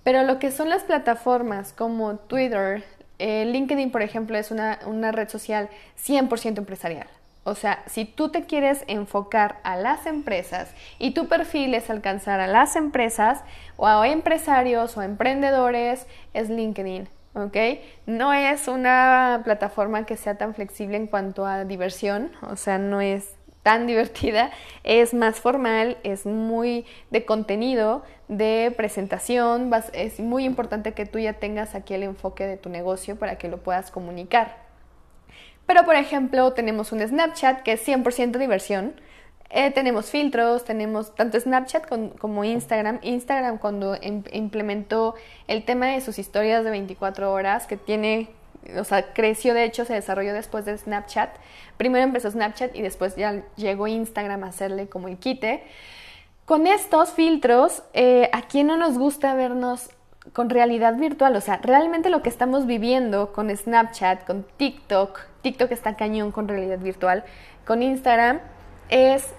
Pero 0.05 0.23
lo 0.23 0.39
que 0.39 0.51
son 0.51 0.69
las 0.69 0.85
plataformas 0.85 1.73
como 1.73 2.17
Twitter, 2.17 2.85
eh, 3.19 3.47
LinkedIn, 3.47 3.91
por 3.91 4.03
ejemplo, 4.03 4.37
es 4.37 4.51
una, 4.51 4.79
una 4.87 5.13
red 5.13 5.29
social 5.29 5.71
100% 5.97 6.59
empresarial. 6.59 7.09
O 7.45 7.55
sea, 7.55 7.83
si 7.87 8.07
tú 8.07 8.31
te 8.31 8.45
quieres 8.45 8.85
enfocar 8.87 9.61
a 9.63 9.77
las 9.77 10.07
empresas 10.07 10.71
y 10.99 11.13
tu 11.13 11.29
perfil 11.29 11.75
es 11.75 11.91
alcanzar 11.91 12.41
a 12.41 12.47
las 12.47 12.75
empresas 12.75 13.43
o 13.77 13.87
a 13.87 14.09
empresarios 14.09 14.97
o 14.97 15.03
emprendedores, 15.03 16.07
es 16.33 16.49
LinkedIn. 16.49 17.09
¿ok? 17.35 17.57
No 18.07 18.33
es 18.33 18.69
una 18.69 19.43
plataforma 19.45 20.07
que 20.07 20.17
sea 20.17 20.37
tan 20.37 20.55
flexible 20.55 20.97
en 20.97 21.07
cuanto 21.07 21.47
a 21.47 21.65
diversión, 21.65 22.33
o 22.43 22.57
sea, 22.57 22.79
no 22.79 23.01
es 23.01 23.35
tan 23.63 23.87
divertida, 23.89 24.51
es 24.83 25.15
más 25.15 25.41
formal, 25.41 25.99
es 26.03 26.27
muy 26.27 26.87
de 27.11 27.25
contenido, 27.25 28.05
de 28.29 28.73
presentación, 28.77 29.71
es 29.93 30.19
muy 30.21 30.45
importante 30.45 30.93
que 30.93 31.07
tú 31.07 31.19
ya 31.19 31.35
tengas 31.35 31.75
aquí 31.75 31.95
el 31.95 32.05
enfoque 32.05 32.47
de 32.47 32.57
tu 32.57 32.71
negocio 32.71 33.17
para 33.17 33.37
que 33.37 33.49
lo 33.49 33.59
puedas 33.59 33.91
comunicar. 33.91 34.64
Pero 35.67 35.85
por 35.85 35.97
ejemplo 35.97 36.53
tenemos 36.53 36.93
un 36.93 37.01
Snapchat 37.01 37.63
que 37.63 37.73
es 37.73 37.87
100% 37.87 38.39
diversión. 38.39 38.95
Eh, 39.51 39.71
tenemos 39.71 40.11
filtros, 40.11 40.65
tenemos 40.65 41.15
tanto 41.15 41.39
Snapchat 41.39 41.87
como 42.19 42.45
Instagram. 42.45 42.99
Instagram 43.03 43.59
cuando 43.59 43.95
em, 44.01 44.25
implementó 44.33 45.15
el 45.47 45.65
tema 45.65 45.87
de 45.87 46.01
sus 46.01 46.19
historias 46.19 46.65
de 46.65 46.71
24 46.71 47.33
horas, 47.33 47.67
que 47.67 47.77
tiene, 47.77 48.31
o 48.77 48.83
sea, 48.83 49.13
creció, 49.13 49.55
de 49.55 49.65
hecho, 49.65 49.85
se 49.85 49.95
desarrolló 49.95 50.33
después 50.33 50.65
de 50.65 50.77
Snapchat. 50.77 51.31
Primero 51.77 52.05
empezó 52.05 52.31
Snapchat 52.31 52.75
y 52.75 52.83
después 52.83 53.15
ya 53.15 53.45
llegó 53.55 53.87
Instagram 53.87 54.43
a 54.43 54.49
hacerle 54.49 54.89
como 54.89 55.07
el 55.07 55.19
quite. 55.19 55.63
Con 56.47 56.67
estos 56.67 57.13
filtros, 57.13 57.85
eh, 57.93 58.29
¿a 58.33 58.43
quién 58.43 58.67
no 58.67 58.77
nos 58.77 58.99
gusta 58.99 59.35
vernos 59.35 59.89
con 60.33 60.51
realidad 60.51 60.97
virtual? 60.97 61.37
O 61.37 61.41
sea, 61.41 61.59
realmente 61.63 62.11
lo 62.11 62.23
que 62.23 62.29
estamos 62.29 62.67
viviendo 62.67 63.33
con 63.33 63.55
Snapchat, 63.55 64.25
con 64.25 64.45
TikTok, 64.57 65.21
TikTok 65.43 65.71
está 65.73 65.97
cañón 65.97 66.33
con 66.33 66.49
realidad 66.49 66.79
virtual, 66.79 67.25
con 67.65 67.83
Instagram, 67.83 68.41
es 68.89 69.35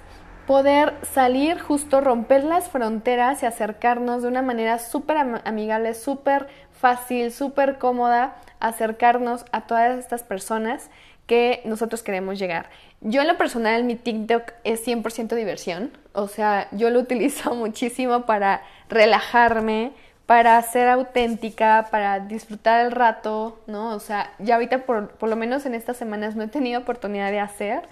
poder 0.47 0.93
salir 1.01 1.59
justo, 1.59 2.01
romper 2.01 2.43
las 2.43 2.69
fronteras 2.69 3.41
y 3.41 3.45
acercarnos 3.45 4.21
de 4.21 4.27
una 4.27 4.41
manera 4.41 4.79
súper 4.79 5.17
amigable, 5.43 5.93
súper 5.95 6.47
fácil, 6.71 7.31
súper 7.31 7.77
cómoda, 7.77 8.35
acercarnos 8.59 9.45
a 9.51 9.61
todas 9.61 9.97
estas 9.97 10.23
personas 10.23 10.89
que 11.25 11.61
nosotros 11.65 12.03
queremos 12.03 12.37
llegar. 12.37 12.69
Yo 13.01 13.21
en 13.21 13.27
lo 13.27 13.37
personal, 13.37 13.83
mi 13.83 13.95
TikTok 13.95 14.53
es 14.63 14.85
100% 14.85 15.35
diversión, 15.35 15.91
o 16.13 16.27
sea, 16.27 16.67
yo 16.71 16.89
lo 16.89 16.99
utilizo 17.05 17.55
muchísimo 17.55 18.25
para 18.25 18.61
relajarme, 18.89 19.93
para 20.25 20.59
ser 20.63 20.87
auténtica, 20.87 21.87
para 21.91 22.19
disfrutar 22.19 22.85
el 22.85 22.91
rato, 22.91 23.59
¿no? 23.67 23.95
O 23.95 23.99
sea, 23.99 24.33
ya 24.39 24.55
ahorita 24.55 24.85
por, 24.85 25.09
por 25.09 25.29
lo 25.29 25.35
menos 25.35 25.65
en 25.65 25.75
estas 25.75 25.97
semanas 25.97 26.35
no 26.35 26.43
he 26.43 26.47
tenido 26.47 26.81
oportunidad 26.81 27.31
de 27.31 27.39
hacer, 27.39 27.83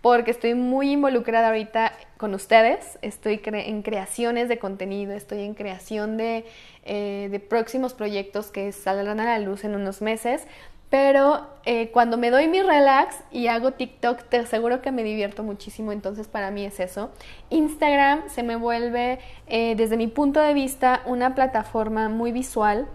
porque 0.00 0.30
estoy 0.30 0.54
muy 0.54 0.92
involucrada 0.92 1.48
ahorita 1.48 1.92
con 2.16 2.34
ustedes, 2.34 2.98
estoy 3.02 3.40
en 3.44 3.82
creaciones 3.82 4.48
de 4.48 4.58
contenido, 4.58 5.12
estoy 5.12 5.42
en 5.42 5.54
creación 5.54 6.16
de, 6.16 6.46
eh, 6.84 7.28
de, 7.30 7.40
próximos 7.40 7.92
proyectos 7.92 8.50
que 8.50 8.72
saldrán 8.72 9.20
a 9.20 9.24
la 9.24 9.38
luz 9.38 9.64
en 9.64 9.74
unos 9.74 10.00
meses, 10.00 10.46
pero 10.90 11.46
eh, 11.64 11.90
cuando 11.92 12.18
me 12.18 12.30
doy 12.30 12.48
mi 12.48 12.60
relax 12.60 13.16
y 13.30 13.46
hago 13.46 13.72
TikTok, 13.72 14.24
te 14.24 14.38
aseguro 14.38 14.82
que 14.82 14.92
me 14.92 15.02
divierto 15.02 15.42
muchísimo, 15.42 15.92
entonces 15.92 16.28
para 16.28 16.50
mí 16.50 16.64
es 16.64 16.80
eso. 16.80 17.10
Instagram 17.48 18.28
se 18.28 18.42
me 18.42 18.56
vuelve, 18.56 19.20
eh, 19.46 19.74
desde 19.76 19.96
mi 19.96 20.08
punto 20.08 20.40
de 20.40 20.52
vista, 20.52 21.02
una 21.06 21.34
plataforma 21.34 22.08
muy 22.08 22.32
visual, 22.32 22.88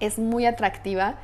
es 0.00 0.18
muy 0.18 0.46
atractiva. 0.46 1.14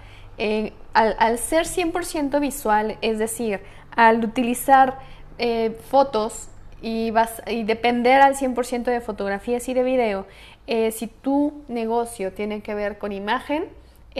al, 0.95 1.17
al 1.19 1.39
ser 1.39 1.67
100% 1.67 2.41
visual, 2.41 2.97
es 3.03 3.19
decir, 3.19 3.61
al 3.97 4.25
utilizar 4.25 4.99
eh, 5.39 5.77
fotos 5.91 6.49
y, 6.83 7.11
vas, 7.11 7.43
y 7.47 7.65
depender 7.65 8.21
al 8.21 8.35
100% 8.35 8.85
de 8.85 9.01
fotografías 9.01 9.69
y 9.69 9.75
de 9.75 9.83
video, 9.83 10.27
eh, 10.67 10.91
si 10.91 11.07
tu 11.07 11.65
negocio 11.69 12.33
tiene 12.33 12.61
que 12.61 12.75
ver 12.75 12.99
con 12.99 13.13
imagen, 13.13 13.65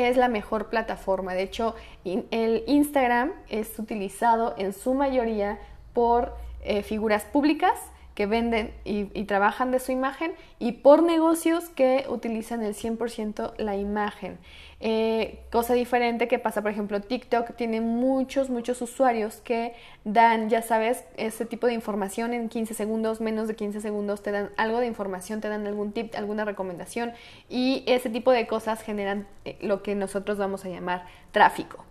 es 0.07 0.17
la 0.17 0.29
mejor 0.29 0.69
plataforma. 0.69 1.35
De 1.35 1.43
hecho, 1.43 1.75
el 2.05 2.63
Instagram 2.67 3.33
es 3.49 3.79
utilizado 3.79 4.55
en 4.57 4.73
su 4.73 4.95
mayoría 4.95 5.59
por 5.93 6.37
eh, 6.63 6.83
figuras 6.83 7.25
públicas 7.25 7.73
que 8.15 8.27
venden 8.27 8.75
y, 8.85 9.05
trabajan 9.25 9.71
de 9.71 9.79
su 9.79 9.93
imagen 9.93 10.35
y 10.59 10.73
por 10.73 11.05
negocios 11.05 11.69
que 11.69 12.05
utilizan 12.09 12.63
el 12.63 12.75
100% 12.75 13.55
la 13.59 13.77
imagen. 13.77 14.39
Eh, 14.81 15.41
cosa 15.51 15.75
diferente 15.75 16.29
que 16.29 16.39
pasa, 16.39 16.63
por 16.63 16.71
ejemplo, 16.71 17.01
TikTok 17.01 17.57
tiene 17.57 17.81
muchos, 17.81 18.49
muchos 18.49 18.81
usuarios 18.81 19.41
que 19.43 19.75
dan, 20.05 20.49
ya 20.51 20.63
sabes, 20.63 21.05
ese 21.17 21.45
tipo 21.47 21.67
de 21.67 21.75
información 21.75 22.33
en 22.33 22.49
15 22.49 22.75
segundos, 22.75 23.21
menos 23.21 23.49
de 23.49 23.57
15 23.57 23.81
segundos, 23.81 24.23
te 24.23 24.31
dan 24.31 24.51
algo 24.57 24.79
de 24.79 24.87
información, 24.87 25.41
te 25.41 25.49
dan 25.49 25.67
algún 25.67 25.93
tip, 25.93 26.15
alguna 26.15 26.45
recomendación 26.45 27.13
y 27.49 27.83
ese 27.87 28.09
tipo 28.09 28.31
de 28.31 28.47
cosas 28.47 28.81
generan 28.83 29.27
eh, 29.45 29.59
lo 29.61 29.83
que 29.83 29.97
nosotros 29.97 30.39
vamos 30.39 30.65
a 30.65 30.69
llamar 30.69 31.07
tráfico. 31.33 31.85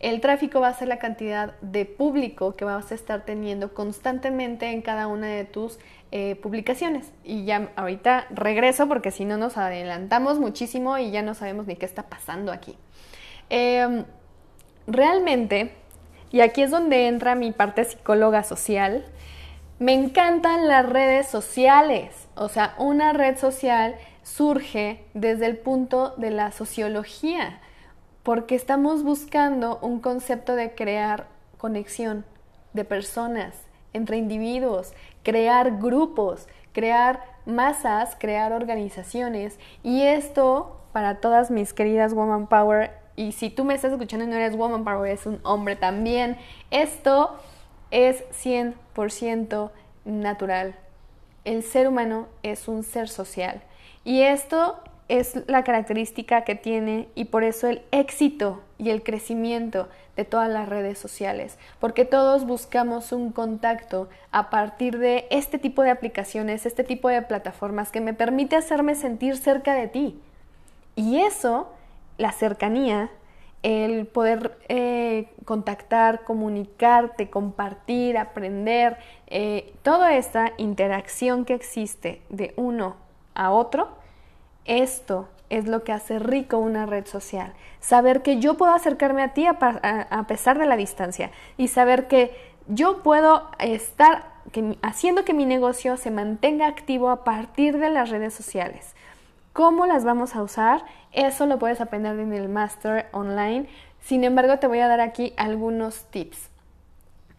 El 0.00 0.20
tráfico 0.20 0.60
va 0.60 0.68
a 0.68 0.74
ser 0.74 0.88
la 0.88 0.98
cantidad 0.98 1.54
de 1.60 1.84
público 1.84 2.56
que 2.56 2.64
vas 2.64 2.90
a 2.90 2.94
estar 2.94 3.24
teniendo 3.24 3.72
constantemente 3.72 4.70
en 4.70 4.82
cada 4.82 5.06
una 5.06 5.28
de 5.28 5.44
tus 5.44 5.78
eh, 6.10 6.36
publicaciones. 6.36 7.12
Y 7.24 7.44
ya 7.44 7.70
ahorita 7.76 8.26
regreso 8.30 8.88
porque 8.88 9.10
si 9.10 9.24
no 9.24 9.38
nos 9.38 9.56
adelantamos 9.56 10.38
muchísimo 10.38 10.98
y 10.98 11.10
ya 11.10 11.22
no 11.22 11.34
sabemos 11.34 11.66
ni 11.66 11.76
qué 11.76 11.86
está 11.86 12.04
pasando 12.04 12.52
aquí. 12.52 12.76
Em, 13.48 14.04
realmente, 14.86 15.72
y 16.30 16.40
aquí 16.40 16.62
es 16.62 16.70
donde 16.70 17.06
entra 17.06 17.34
mi 17.34 17.52
parte 17.52 17.84
psicóloga 17.84 18.42
social, 18.42 19.04
me 19.78 19.94
encantan 19.94 20.68
las 20.68 20.88
redes 20.88 21.28
sociales. 21.28 22.28
O 22.34 22.48
sea, 22.48 22.74
una 22.78 23.12
red 23.12 23.36
social 23.36 23.96
surge 24.22 25.04
desde 25.14 25.46
el 25.46 25.58
punto 25.58 26.14
de 26.16 26.30
la 26.30 26.52
sociología 26.52 27.60
porque 28.22 28.54
estamos 28.54 29.02
buscando 29.02 29.78
un 29.82 30.00
concepto 30.00 30.54
de 30.54 30.74
crear 30.74 31.26
conexión 31.58 32.24
de 32.72 32.84
personas 32.84 33.54
entre 33.92 34.16
individuos, 34.16 34.94
crear 35.22 35.78
grupos, 35.78 36.48
crear 36.72 37.24
masas, 37.44 38.16
crear 38.18 38.52
organizaciones. 38.52 39.58
Y 39.82 40.02
esto, 40.02 40.80
para 40.92 41.20
todas 41.20 41.50
mis 41.50 41.72
queridas 41.72 42.14
Woman 42.14 42.46
Power, 42.46 42.92
y 43.16 43.32
si 43.32 43.50
tú 43.50 43.64
me 43.64 43.74
estás 43.74 43.92
escuchando 43.92 44.24
y 44.24 44.28
no 44.28 44.36
eres 44.36 44.56
Woman 44.56 44.84
Power, 44.84 45.10
es 45.10 45.26
un 45.26 45.40
hombre 45.42 45.76
también, 45.76 46.38
esto 46.70 47.36
es 47.90 48.24
100% 48.42 49.70
natural. 50.04 50.74
El 51.44 51.62
ser 51.62 51.88
humano 51.88 52.28
es 52.42 52.68
un 52.68 52.84
ser 52.84 53.08
social. 53.08 53.62
Y 54.04 54.22
esto 54.22 54.82
es 55.08 55.38
la 55.46 55.64
característica 55.64 56.42
que 56.44 56.54
tiene 56.54 57.08
y 57.14 57.26
por 57.26 57.44
eso 57.44 57.68
el 57.68 57.82
éxito 57.90 58.62
y 58.78 58.90
el 58.90 59.02
crecimiento 59.02 59.88
de 60.16 60.24
todas 60.24 60.50
las 60.50 60.68
redes 60.68 60.98
sociales, 60.98 61.58
porque 61.80 62.04
todos 62.04 62.44
buscamos 62.46 63.12
un 63.12 63.32
contacto 63.32 64.08
a 64.30 64.50
partir 64.50 64.98
de 64.98 65.26
este 65.30 65.58
tipo 65.58 65.82
de 65.82 65.90
aplicaciones, 65.90 66.66
este 66.66 66.84
tipo 66.84 67.08
de 67.08 67.22
plataformas 67.22 67.90
que 67.90 68.00
me 68.00 68.14
permite 68.14 68.56
hacerme 68.56 68.94
sentir 68.94 69.36
cerca 69.36 69.74
de 69.74 69.88
ti. 69.88 70.20
Y 70.96 71.20
eso, 71.20 71.72
la 72.18 72.32
cercanía, 72.32 73.10
el 73.62 74.06
poder 74.06 74.58
eh, 74.68 75.28
contactar, 75.44 76.24
comunicarte, 76.24 77.30
compartir, 77.30 78.18
aprender, 78.18 78.98
eh, 79.28 79.72
toda 79.82 80.14
esta 80.16 80.52
interacción 80.58 81.44
que 81.44 81.54
existe 81.54 82.20
de 82.28 82.52
uno 82.56 82.96
a 83.34 83.50
otro, 83.50 84.01
esto 84.64 85.28
es 85.50 85.66
lo 85.66 85.84
que 85.84 85.92
hace 85.92 86.18
rico 86.18 86.58
una 86.58 86.86
red 86.86 87.06
social. 87.06 87.52
Saber 87.80 88.22
que 88.22 88.38
yo 88.38 88.56
puedo 88.56 88.72
acercarme 88.72 89.22
a 89.22 89.34
ti 89.34 89.46
a, 89.46 90.24
pesar 90.26 90.58
de 90.58 90.66
la 90.66 90.76
distancia 90.76 91.30
y 91.58 91.68
saber 91.68 92.08
que 92.08 92.34
yo 92.68 93.02
puedo 93.02 93.50
estar 93.58 94.32
haciendo 94.82 95.24
que 95.24 95.34
mi 95.34 95.44
negocio 95.44 95.96
se 95.96 96.10
mantenga 96.10 96.66
activo 96.66 97.10
a 97.10 97.24
partir 97.24 97.78
de 97.78 97.90
las 97.90 98.08
redes 98.08 98.32
sociales. 98.32 98.94
¿Cómo 99.52 99.84
las 99.84 100.04
vamos 100.04 100.34
a 100.34 100.42
usar? 100.42 100.84
Eso 101.12 101.44
lo 101.44 101.58
puedes 101.58 101.82
aprender 101.82 102.18
en 102.18 102.32
el 102.32 102.48
Master 102.48 103.08
Online. 103.12 103.66
Sin 104.00 104.24
embargo, 104.24 104.58
te 104.58 104.66
voy 104.66 104.78
a 104.78 104.88
dar 104.88 105.00
aquí 105.00 105.34
algunos 105.36 106.04
tips. 106.06 106.48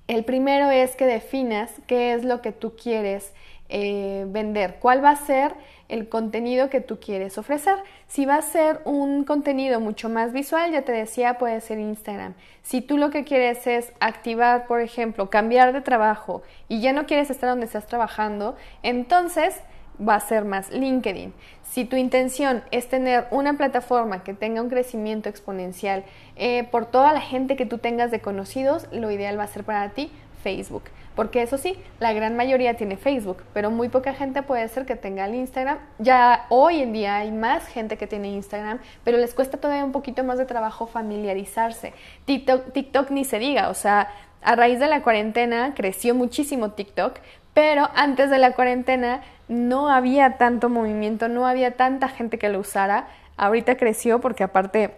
El 0.08 0.24
primero 0.24 0.70
es 0.70 0.96
que 0.96 1.06
definas 1.06 1.72
qué 1.88 2.14
es 2.14 2.24
lo 2.24 2.42
que 2.42 2.52
tú 2.52 2.76
quieres 2.76 3.34
eh, 3.70 4.26
vender, 4.28 4.76
cuál 4.80 5.04
va 5.04 5.12
a 5.12 5.16
ser 5.16 5.56
el 5.94 6.10
contenido 6.10 6.70
que 6.70 6.82
tú 6.82 7.00
quieres 7.00 7.38
ofrecer. 7.38 7.76
Si 8.08 8.26
va 8.26 8.38
a 8.38 8.42
ser 8.42 8.82
un 8.84 9.24
contenido 9.24 9.80
mucho 9.80 10.10
más 10.10 10.34
visual, 10.34 10.72
ya 10.72 10.82
te 10.82 10.92
decía, 10.92 11.38
puede 11.38 11.62
ser 11.62 11.78
Instagram. 11.78 12.34
Si 12.64 12.82
tú 12.82 12.98
lo 12.98 13.12
que 13.12 13.24
quieres 13.24 13.68
es 13.68 13.94
activar, 14.00 14.66
por 14.66 14.82
ejemplo, 14.82 15.30
cambiar 15.30 15.72
de 15.72 15.82
trabajo 15.82 16.42
y 16.68 16.82
ya 16.82 16.94
no 16.94 17.06
quieres 17.06 17.30
estar 17.30 17.50
donde 17.50 17.68
estás 17.68 17.86
trabajando, 17.86 18.56
entonces 18.82 19.56
va 20.00 20.16
a 20.16 20.20
ser 20.20 20.46
más 20.46 20.72
LinkedIn. 20.72 21.34
Si 21.64 21.86
tu 21.86 21.96
intención 21.96 22.64
es 22.72 22.88
tener 22.88 23.26
una 23.32 23.56
plataforma 23.56 24.24
que 24.24 24.34
tenga 24.34 24.62
un 24.62 24.70
crecimiento 24.70 25.30
exponencial 25.30 26.04
eh, 26.36 26.68
por 26.70 26.86
toda 26.86 27.14
la 27.14 27.22
gente 27.22 27.56
que 27.56 27.66
tú 27.66 27.80
tengas 27.80 28.12
de 28.12 28.20
conocidos, 28.20 28.88
lo 28.92 29.10
ideal 29.10 29.40
va 29.40 29.44
a 29.44 29.48
ser 29.48 29.64
para 29.64 29.90
ti 29.90 30.12
Facebook. 30.44 30.84
Porque 31.16 31.44
eso 31.44 31.58
sí, 31.58 31.78
la 32.00 32.12
gran 32.12 32.36
mayoría 32.36 32.76
tiene 32.76 32.98
Facebook, 32.98 33.44
pero 33.54 33.70
muy 33.70 33.90
poca 33.90 34.14
gente 34.14 34.42
puede 34.42 34.68
ser 34.68 34.86
que 34.86 34.96
tenga 34.96 35.26
el 35.26 35.36
Instagram. 35.36 35.78
Ya 36.00 36.48
hoy 36.50 36.82
en 36.82 36.92
día 36.92 37.18
hay 37.18 37.32
más 37.32 37.68
gente 37.68 37.98
que 37.98 38.08
tiene 38.08 38.30
Instagram, 38.30 38.80
pero 39.04 39.18
les 39.18 39.34
cuesta 39.34 39.58
todavía 39.58 39.86
un 39.86 39.92
poquito 39.92 40.24
más 40.24 40.40
de 40.40 40.46
trabajo 40.46 40.88
familiarizarse. 40.88 41.94
TikTok, 42.26 42.74
TikTok 42.74 43.12
ni 43.12 43.26
se 43.26 43.38
diga, 43.38 43.70
o 43.70 43.76
sea, 43.76 44.10
a 44.44 44.56
raíz 44.56 44.80
de 44.80 44.88
la 44.88 45.02
cuarentena 45.04 45.74
creció 45.76 46.16
muchísimo 46.16 46.72
TikTok, 46.72 47.18
pero 47.54 47.90
antes 47.96 48.30
de 48.30 48.38
la 48.40 48.54
cuarentena 48.54 49.22
no 49.48 49.90
había 49.90 50.38
tanto 50.38 50.70
movimiento, 50.70 51.28
no 51.28 51.48
había 51.48 51.72
tanta 51.78 52.10
gente 52.10 52.38
que 52.40 52.50
lo 52.50 52.60
usara. 52.60 53.08
Ahorita 53.38 53.78
creció 53.78 54.20
porque 54.22 54.44
aparte 54.44 54.92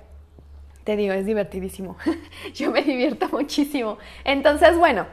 te 0.84 0.96
digo, 0.96 1.14
es 1.14 1.26
divertidísimo. 1.26 1.98
Yo 2.54 2.72
me 2.72 2.82
divierto 2.84 3.28
muchísimo. 3.32 3.98
Entonces, 4.24 4.78
bueno, 4.78 5.08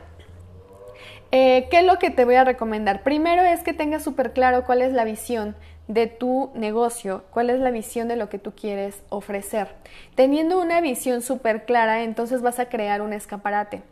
Eh, 1.35 1.67
¿Qué 1.71 1.79
es 1.81 1.87
lo 1.87 1.99
que 1.99 2.11
te 2.11 2.25
voy 2.27 2.35
a 2.35 2.45
recomendar? 2.45 3.03
Primero 3.03 3.43
es 3.43 3.63
que 3.63 3.73
tengas 3.73 4.05
súper 4.05 4.33
claro 4.35 4.65
cuál 4.65 4.83
es 4.83 4.93
la 4.93 5.05
visión 5.05 5.57
de 5.93 6.07
tu 6.07 6.51
negocio, 6.55 7.23
cuál 7.31 7.51
es 7.51 7.61
la 7.61 7.71
visión 7.71 8.09
de 8.09 8.17
lo 8.17 8.31
que 8.31 8.39
tú 8.39 8.53
quieres 8.53 9.03
ofrecer. 9.11 9.69
Teniendo 10.15 10.59
una 10.59 10.81
visión 10.81 11.21
súper 11.21 11.67
clara, 11.67 12.03
entonces 12.03 12.41
vas 12.41 12.59
a 12.59 12.71
crear 12.71 13.03
un 13.03 13.13
escaparate. 13.13 13.83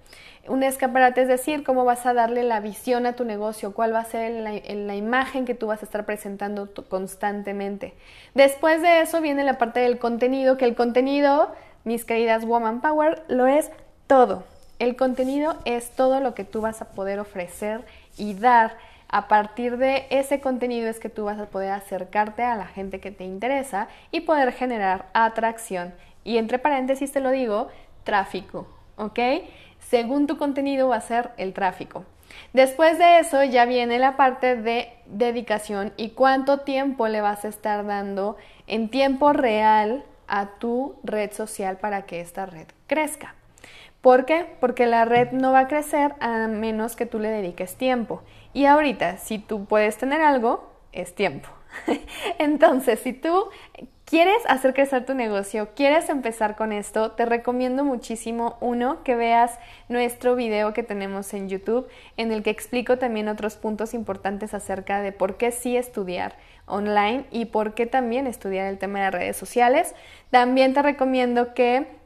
Un 0.48 0.62
escaparate 0.62 1.20
es 1.20 1.28
decir, 1.28 1.62
cómo 1.62 1.84
vas 1.84 2.06
a 2.06 2.14
darle 2.14 2.42
la 2.42 2.60
visión 2.60 3.04
a 3.04 3.12
tu 3.12 3.26
negocio, 3.26 3.74
cuál 3.74 3.92
va 3.92 3.98
a 3.98 4.04
ser 4.06 4.32
la, 4.32 4.52
la 4.52 4.96
imagen 4.96 5.44
que 5.44 5.54
tú 5.54 5.66
vas 5.66 5.82
a 5.82 5.84
estar 5.84 6.06
presentando 6.06 6.70
constantemente. 6.88 7.92
Después 8.34 8.80
de 8.80 9.02
eso 9.02 9.20
viene 9.20 9.44
la 9.44 9.58
parte 9.58 9.80
del 9.80 9.98
contenido, 9.98 10.56
que 10.56 10.64
el 10.64 10.74
contenido, 10.74 11.52
mis 11.84 12.06
queridas 12.06 12.46
Woman 12.46 12.80
Power, 12.80 13.22
lo 13.28 13.46
es 13.46 13.70
todo. 14.06 14.44
El 14.78 14.96
contenido 14.96 15.58
es 15.66 15.90
todo 15.90 16.20
lo 16.20 16.32
que 16.34 16.44
tú 16.44 16.62
vas 16.62 16.80
a 16.80 16.92
poder 16.92 17.20
ofrecer 17.20 17.84
y 18.16 18.32
dar. 18.32 18.78
A 19.12 19.26
partir 19.26 19.76
de 19.76 20.06
ese 20.10 20.40
contenido 20.40 20.88
es 20.88 21.00
que 21.00 21.08
tú 21.08 21.24
vas 21.24 21.38
a 21.40 21.46
poder 21.46 21.72
acercarte 21.72 22.44
a 22.44 22.54
la 22.54 22.66
gente 22.66 23.00
que 23.00 23.10
te 23.10 23.24
interesa 23.24 23.88
y 24.12 24.20
poder 24.20 24.52
generar 24.52 25.06
atracción. 25.14 25.92
Y 26.22 26.38
entre 26.38 26.60
paréntesis 26.60 27.10
te 27.10 27.18
lo 27.18 27.30
digo, 27.30 27.68
tráfico, 28.04 28.68
¿ok? 28.96 29.18
Según 29.80 30.28
tu 30.28 30.38
contenido 30.38 30.88
va 30.88 30.96
a 30.96 31.00
ser 31.00 31.30
el 31.38 31.52
tráfico. 31.54 32.04
Después 32.52 32.98
de 32.98 33.18
eso 33.18 33.42
ya 33.42 33.64
viene 33.64 33.98
la 33.98 34.16
parte 34.16 34.54
de 34.54 34.92
dedicación 35.06 35.92
y 35.96 36.10
cuánto 36.10 36.60
tiempo 36.60 37.08
le 37.08 37.20
vas 37.20 37.44
a 37.44 37.48
estar 37.48 37.84
dando 37.84 38.36
en 38.68 38.90
tiempo 38.90 39.32
real 39.32 40.04
a 40.28 40.50
tu 40.60 40.94
red 41.02 41.32
social 41.32 41.78
para 41.78 42.02
que 42.02 42.20
esta 42.20 42.46
red 42.46 42.68
crezca. 42.86 43.34
¿Por 44.00 44.24
qué? 44.24 44.46
Porque 44.60 44.86
la 44.86 45.04
red 45.04 45.32
no 45.32 45.52
va 45.52 45.60
a 45.60 45.68
crecer 45.68 46.14
a 46.20 46.46
menos 46.48 46.96
que 46.96 47.06
tú 47.06 47.18
le 47.18 47.28
dediques 47.28 47.76
tiempo. 47.76 48.22
Y 48.54 48.64
ahorita, 48.64 49.18
si 49.18 49.38
tú 49.38 49.66
puedes 49.66 49.98
tener 49.98 50.22
algo, 50.22 50.70
es 50.92 51.14
tiempo. 51.14 51.48
Entonces, 52.38 53.00
si 53.00 53.12
tú 53.12 53.50
quieres 54.04 54.42
hacer 54.48 54.74
crecer 54.74 55.04
tu 55.04 55.14
negocio, 55.14 55.68
quieres 55.76 56.08
empezar 56.08 56.56
con 56.56 56.72
esto, 56.72 57.12
te 57.12 57.26
recomiendo 57.26 57.84
muchísimo, 57.84 58.56
uno, 58.60 59.04
que 59.04 59.14
veas 59.14 59.58
nuestro 59.88 60.34
video 60.34 60.72
que 60.72 60.82
tenemos 60.82 61.32
en 61.32 61.48
YouTube, 61.48 61.86
en 62.16 62.32
el 62.32 62.42
que 62.42 62.50
explico 62.50 62.98
también 62.98 63.28
otros 63.28 63.56
puntos 63.56 63.94
importantes 63.94 64.54
acerca 64.54 65.00
de 65.00 65.12
por 65.12 65.36
qué 65.36 65.52
sí 65.52 65.76
estudiar 65.76 66.36
online 66.66 67.24
y 67.30 67.46
por 67.46 67.74
qué 67.74 67.86
también 67.86 68.26
estudiar 68.26 68.66
el 68.66 68.78
tema 68.78 69.00
de 69.00 69.10
redes 69.10 69.36
sociales. 69.36 69.94
También 70.30 70.74
te 70.74 70.82
recomiendo 70.82 71.54
que 71.54 71.99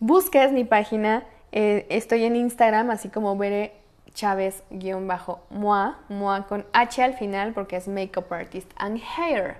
busques 0.00 0.52
mi 0.52 0.64
página. 0.64 1.24
Eh, 1.52 1.86
estoy 1.88 2.24
en 2.24 2.36
Instagram, 2.36 2.90
así 2.90 3.08
como 3.08 3.36
veré 3.36 3.72
Chávez-Moa, 4.14 5.98
Moa 6.08 6.46
con 6.46 6.66
H 6.72 7.02
al 7.02 7.14
final 7.14 7.52
porque 7.52 7.76
es 7.76 7.88
Makeup 7.88 8.32
Artist 8.32 8.70
and 8.76 9.00
Hair, 9.16 9.56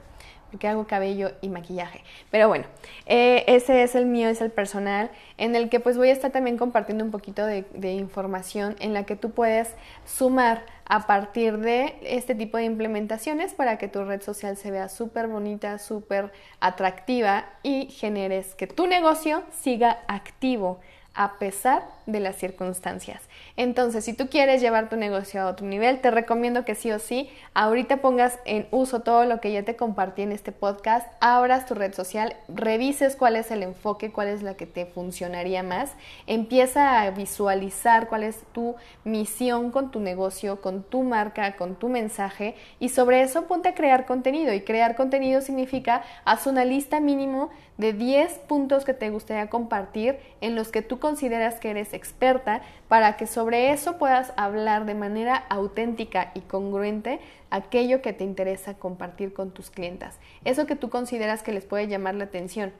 porque 0.50 0.66
hago 0.66 0.86
cabello 0.86 1.30
y 1.40 1.48
maquillaje. 1.48 2.02
Pero 2.30 2.48
bueno, 2.48 2.64
eh, 3.06 3.44
ese 3.46 3.82
es 3.82 3.94
el 3.94 4.06
mío, 4.06 4.28
es 4.28 4.40
el 4.40 4.50
personal, 4.50 5.10
en 5.36 5.54
el 5.54 5.68
que 5.68 5.80
pues 5.80 5.96
voy 5.96 6.08
a 6.10 6.12
estar 6.12 6.32
también 6.32 6.58
compartiendo 6.58 7.04
un 7.04 7.10
poquito 7.10 7.46
de, 7.46 7.66
de 7.72 7.92
información 7.92 8.76
en 8.80 8.94
la 8.94 9.04
que 9.04 9.16
tú 9.16 9.30
puedes 9.30 9.74
sumar 10.04 10.64
a 10.88 11.06
partir 11.06 11.58
de 11.58 11.96
este 12.02 12.34
tipo 12.34 12.56
de 12.56 12.64
implementaciones 12.64 13.54
para 13.54 13.78
que 13.78 13.88
tu 13.88 14.04
red 14.04 14.22
social 14.22 14.56
se 14.56 14.70
vea 14.70 14.88
súper 14.88 15.28
bonita, 15.28 15.78
súper 15.78 16.32
atractiva 16.60 17.44
y 17.62 17.88
generes 17.90 18.54
que 18.54 18.66
tu 18.66 18.86
negocio 18.86 19.42
siga 19.50 20.00
activo 20.08 20.80
a 21.18 21.36
pesar 21.40 21.82
de 22.06 22.20
las 22.20 22.36
circunstancias. 22.36 23.20
Entonces, 23.56 24.04
si 24.04 24.12
tú 24.12 24.28
quieres 24.28 24.60
llevar 24.60 24.88
tu 24.88 24.94
negocio 24.94 25.42
a 25.42 25.46
otro 25.48 25.66
nivel, 25.66 26.00
te 26.00 26.12
recomiendo 26.12 26.64
que 26.64 26.76
sí 26.76 26.92
o 26.92 27.00
sí, 27.00 27.28
ahorita 27.54 27.96
pongas 27.96 28.38
en 28.44 28.68
uso 28.70 29.00
todo 29.00 29.24
lo 29.24 29.40
que 29.40 29.50
ya 29.50 29.64
te 29.64 29.74
compartí 29.74 30.22
en 30.22 30.30
este 30.30 30.52
podcast, 30.52 31.08
abras 31.18 31.66
tu 31.66 31.74
red 31.74 31.92
social, 31.92 32.36
revises 32.46 33.16
cuál 33.16 33.34
es 33.34 33.50
el 33.50 33.64
enfoque, 33.64 34.12
cuál 34.12 34.28
es 34.28 34.44
la 34.44 34.54
que 34.54 34.66
te 34.66 34.86
funcionaría 34.86 35.64
más, 35.64 35.90
empieza 36.28 37.02
a 37.02 37.10
visualizar 37.10 38.08
cuál 38.08 38.22
es 38.22 38.38
tu 38.52 38.76
misión 39.02 39.72
con 39.72 39.90
tu 39.90 39.98
negocio, 39.98 40.60
con 40.60 40.84
tu 40.84 41.02
marca, 41.02 41.56
con 41.56 41.74
tu 41.74 41.88
mensaje 41.88 42.54
y 42.78 42.90
sobre 42.90 43.22
eso 43.22 43.48
ponte 43.48 43.70
a 43.70 43.74
crear 43.74 44.06
contenido 44.06 44.54
y 44.54 44.60
crear 44.60 44.94
contenido 44.94 45.40
significa 45.40 46.04
haz 46.24 46.46
una 46.46 46.64
lista 46.64 47.00
mínimo 47.00 47.50
de 47.78 47.92
10 47.92 48.40
puntos 48.40 48.84
que 48.84 48.92
te 48.92 49.08
gustaría 49.08 49.48
compartir 49.48 50.18
en 50.40 50.56
los 50.56 50.70
que 50.70 50.82
tú 50.82 50.98
consideras 50.98 51.60
que 51.60 51.70
eres 51.70 51.94
experta 51.94 52.60
para 52.88 53.16
que 53.16 53.26
sobre 53.26 53.70
eso 53.70 53.98
puedas 53.98 54.32
hablar 54.36 54.84
de 54.84 54.94
manera 54.94 55.36
auténtica 55.48 56.32
y 56.34 56.40
congruente 56.40 57.20
aquello 57.50 58.02
que 58.02 58.12
te 58.12 58.24
interesa 58.24 58.74
compartir 58.74 59.32
con 59.32 59.52
tus 59.52 59.70
clientas. 59.70 60.18
Eso 60.44 60.66
que 60.66 60.76
tú 60.76 60.90
consideras 60.90 61.42
que 61.42 61.52
les 61.52 61.64
puede 61.64 61.86
llamar 61.86 62.16
la 62.16 62.24
atención. 62.24 62.72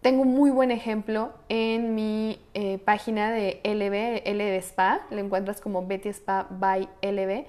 Tengo 0.00 0.22
un 0.22 0.34
muy 0.34 0.50
buen 0.50 0.72
ejemplo 0.72 1.32
en 1.48 1.94
mi 1.94 2.40
eh, 2.54 2.78
página 2.78 3.30
de 3.30 3.60
LB, 3.62 4.28
LB 4.28 4.58
Spa, 4.58 5.02
lo 5.10 5.18
encuentras 5.18 5.60
como 5.60 5.86
Betty 5.86 6.08
Spa 6.08 6.48
by 6.50 6.88
LB 7.02 7.46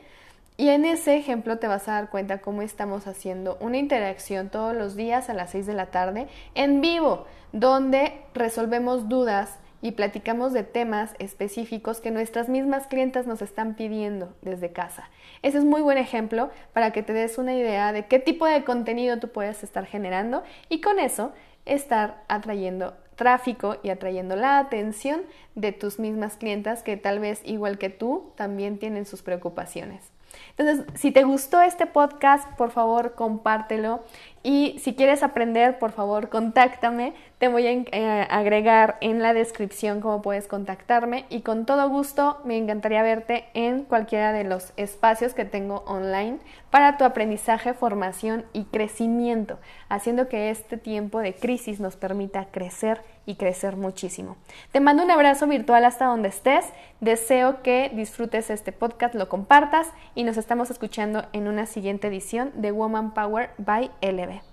y 0.57 0.69
en 0.69 0.85
ese 0.85 1.17
ejemplo 1.17 1.57
te 1.57 1.67
vas 1.67 1.87
a 1.87 1.93
dar 1.93 2.09
cuenta 2.09 2.41
cómo 2.41 2.61
estamos 2.61 3.07
haciendo 3.07 3.57
una 3.59 3.77
interacción 3.77 4.49
todos 4.49 4.75
los 4.75 4.95
días 4.95 5.29
a 5.29 5.33
las 5.33 5.51
6 5.51 5.65
de 5.65 5.73
la 5.73 5.87
tarde 5.87 6.27
en 6.53 6.81
vivo, 6.81 7.25
donde 7.51 8.21
resolvemos 8.33 9.09
dudas 9.09 9.59
y 9.81 9.91
platicamos 9.91 10.53
de 10.53 10.63
temas 10.63 11.13
específicos 11.19 11.99
que 11.99 12.11
nuestras 12.11 12.47
mismas 12.47 12.87
clientas 12.87 13.27
nos 13.27 13.41
están 13.41 13.75
pidiendo 13.75 14.33
desde 14.41 14.71
casa. 14.71 15.09
Ese 15.41 15.57
es 15.57 15.65
muy 15.65 15.81
buen 15.81 15.97
ejemplo 15.97 16.51
para 16.71 16.91
que 16.91 17.03
te 17.03 17.11
des 17.11 17.37
una 17.37 17.53
idea 17.53 17.91
de 17.91 18.05
qué 18.05 18.19
tipo 18.19 18.45
de 18.45 18.63
contenido 18.63 19.19
tú 19.19 19.29
puedes 19.29 19.61
estar 19.61 19.85
generando 19.85 20.43
y 20.69 20.79
con 20.79 20.99
eso 20.99 21.33
estar 21.65 22.23
atrayendo 22.29 22.93
tráfico 23.15 23.77
y 23.83 23.89
atrayendo 23.89 24.35
la 24.35 24.59
atención 24.59 25.23
de 25.55 25.73
tus 25.73 25.99
mismas 25.99 26.37
clientas 26.37 26.81
que 26.81 26.95
tal 26.95 27.19
vez 27.19 27.41
igual 27.43 27.77
que 27.77 27.89
tú 27.89 28.31
también 28.35 28.79
tienen 28.79 29.05
sus 29.05 29.21
preocupaciones. 29.21 30.12
Entonces, 30.57 30.85
si 30.95 31.11
te 31.11 31.23
gustó 31.23 31.61
este 31.61 31.85
podcast, 31.85 32.47
por 32.57 32.71
favor, 32.71 33.13
compártelo. 33.15 34.03
Y 34.43 34.77
si 34.79 34.93
quieres 34.93 35.23
aprender, 35.23 35.79
por 35.79 35.91
favor, 35.91 36.29
contáctame. 36.29 37.13
Te 37.37 37.47
voy 37.47 37.65
a 37.65 37.71
eh, 37.71 38.27
agregar 38.29 38.97
en 38.99 39.21
la 39.21 39.33
descripción 39.33 40.01
cómo 40.01 40.21
puedes 40.21 40.47
contactarme. 40.47 41.25
Y 41.29 41.41
con 41.41 41.65
todo 41.65 41.89
gusto, 41.89 42.41
me 42.43 42.57
encantaría 42.57 43.03
verte 43.03 43.45
en 43.53 43.83
cualquiera 43.83 44.33
de 44.33 44.43
los 44.43 44.73
espacios 44.75 45.33
que 45.33 45.45
tengo 45.45 45.83
online 45.87 46.39
para 46.69 46.97
tu 46.97 47.05
aprendizaje, 47.05 47.73
formación 47.73 48.45
y 48.51 48.65
crecimiento, 48.65 49.59
haciendo 49.87 50.27
que 50.27 50.49
este 50.49 50.77
tiempo 50.77 51.19
de 51.19 51.33
crisis 51.33 51.79
nos 51.79 51.95
permita 51.95 52.47
crecer 52.51 53.01
y 53.25 53.36
crecer 53.36 53.75
muchísimo. 53.75 54.38
Te 54.71 54.79
mando 54.79 55.03
un 55.03 55.12
abrazo 55.12 55.47
virtual 55.47 55.86
hasta 55.86 56.05
donde 56.05 56.29
estés. 56.29 56.65
Deseo 56.99 57.62
que 57.62 57.91
disfrutes 57.93 58.49
este 58.49 58.71
podcast, 58.71 59.15
lo 59.15 59.29
compartas 59.29 59.88
y 60.15 60.23
nos 60.23 60.38
estamos 60.38 60.71
escuchando 60.71 61.25
en 61.33 61.47
una 61.47 61.65
siguiente 61.65 62.07
edición 62.07 62.51
de 62.55 62.71
Woman 62.71 63.13
Power 63.13 63.51
by 63.57 63.91
LB. 64.01 64.52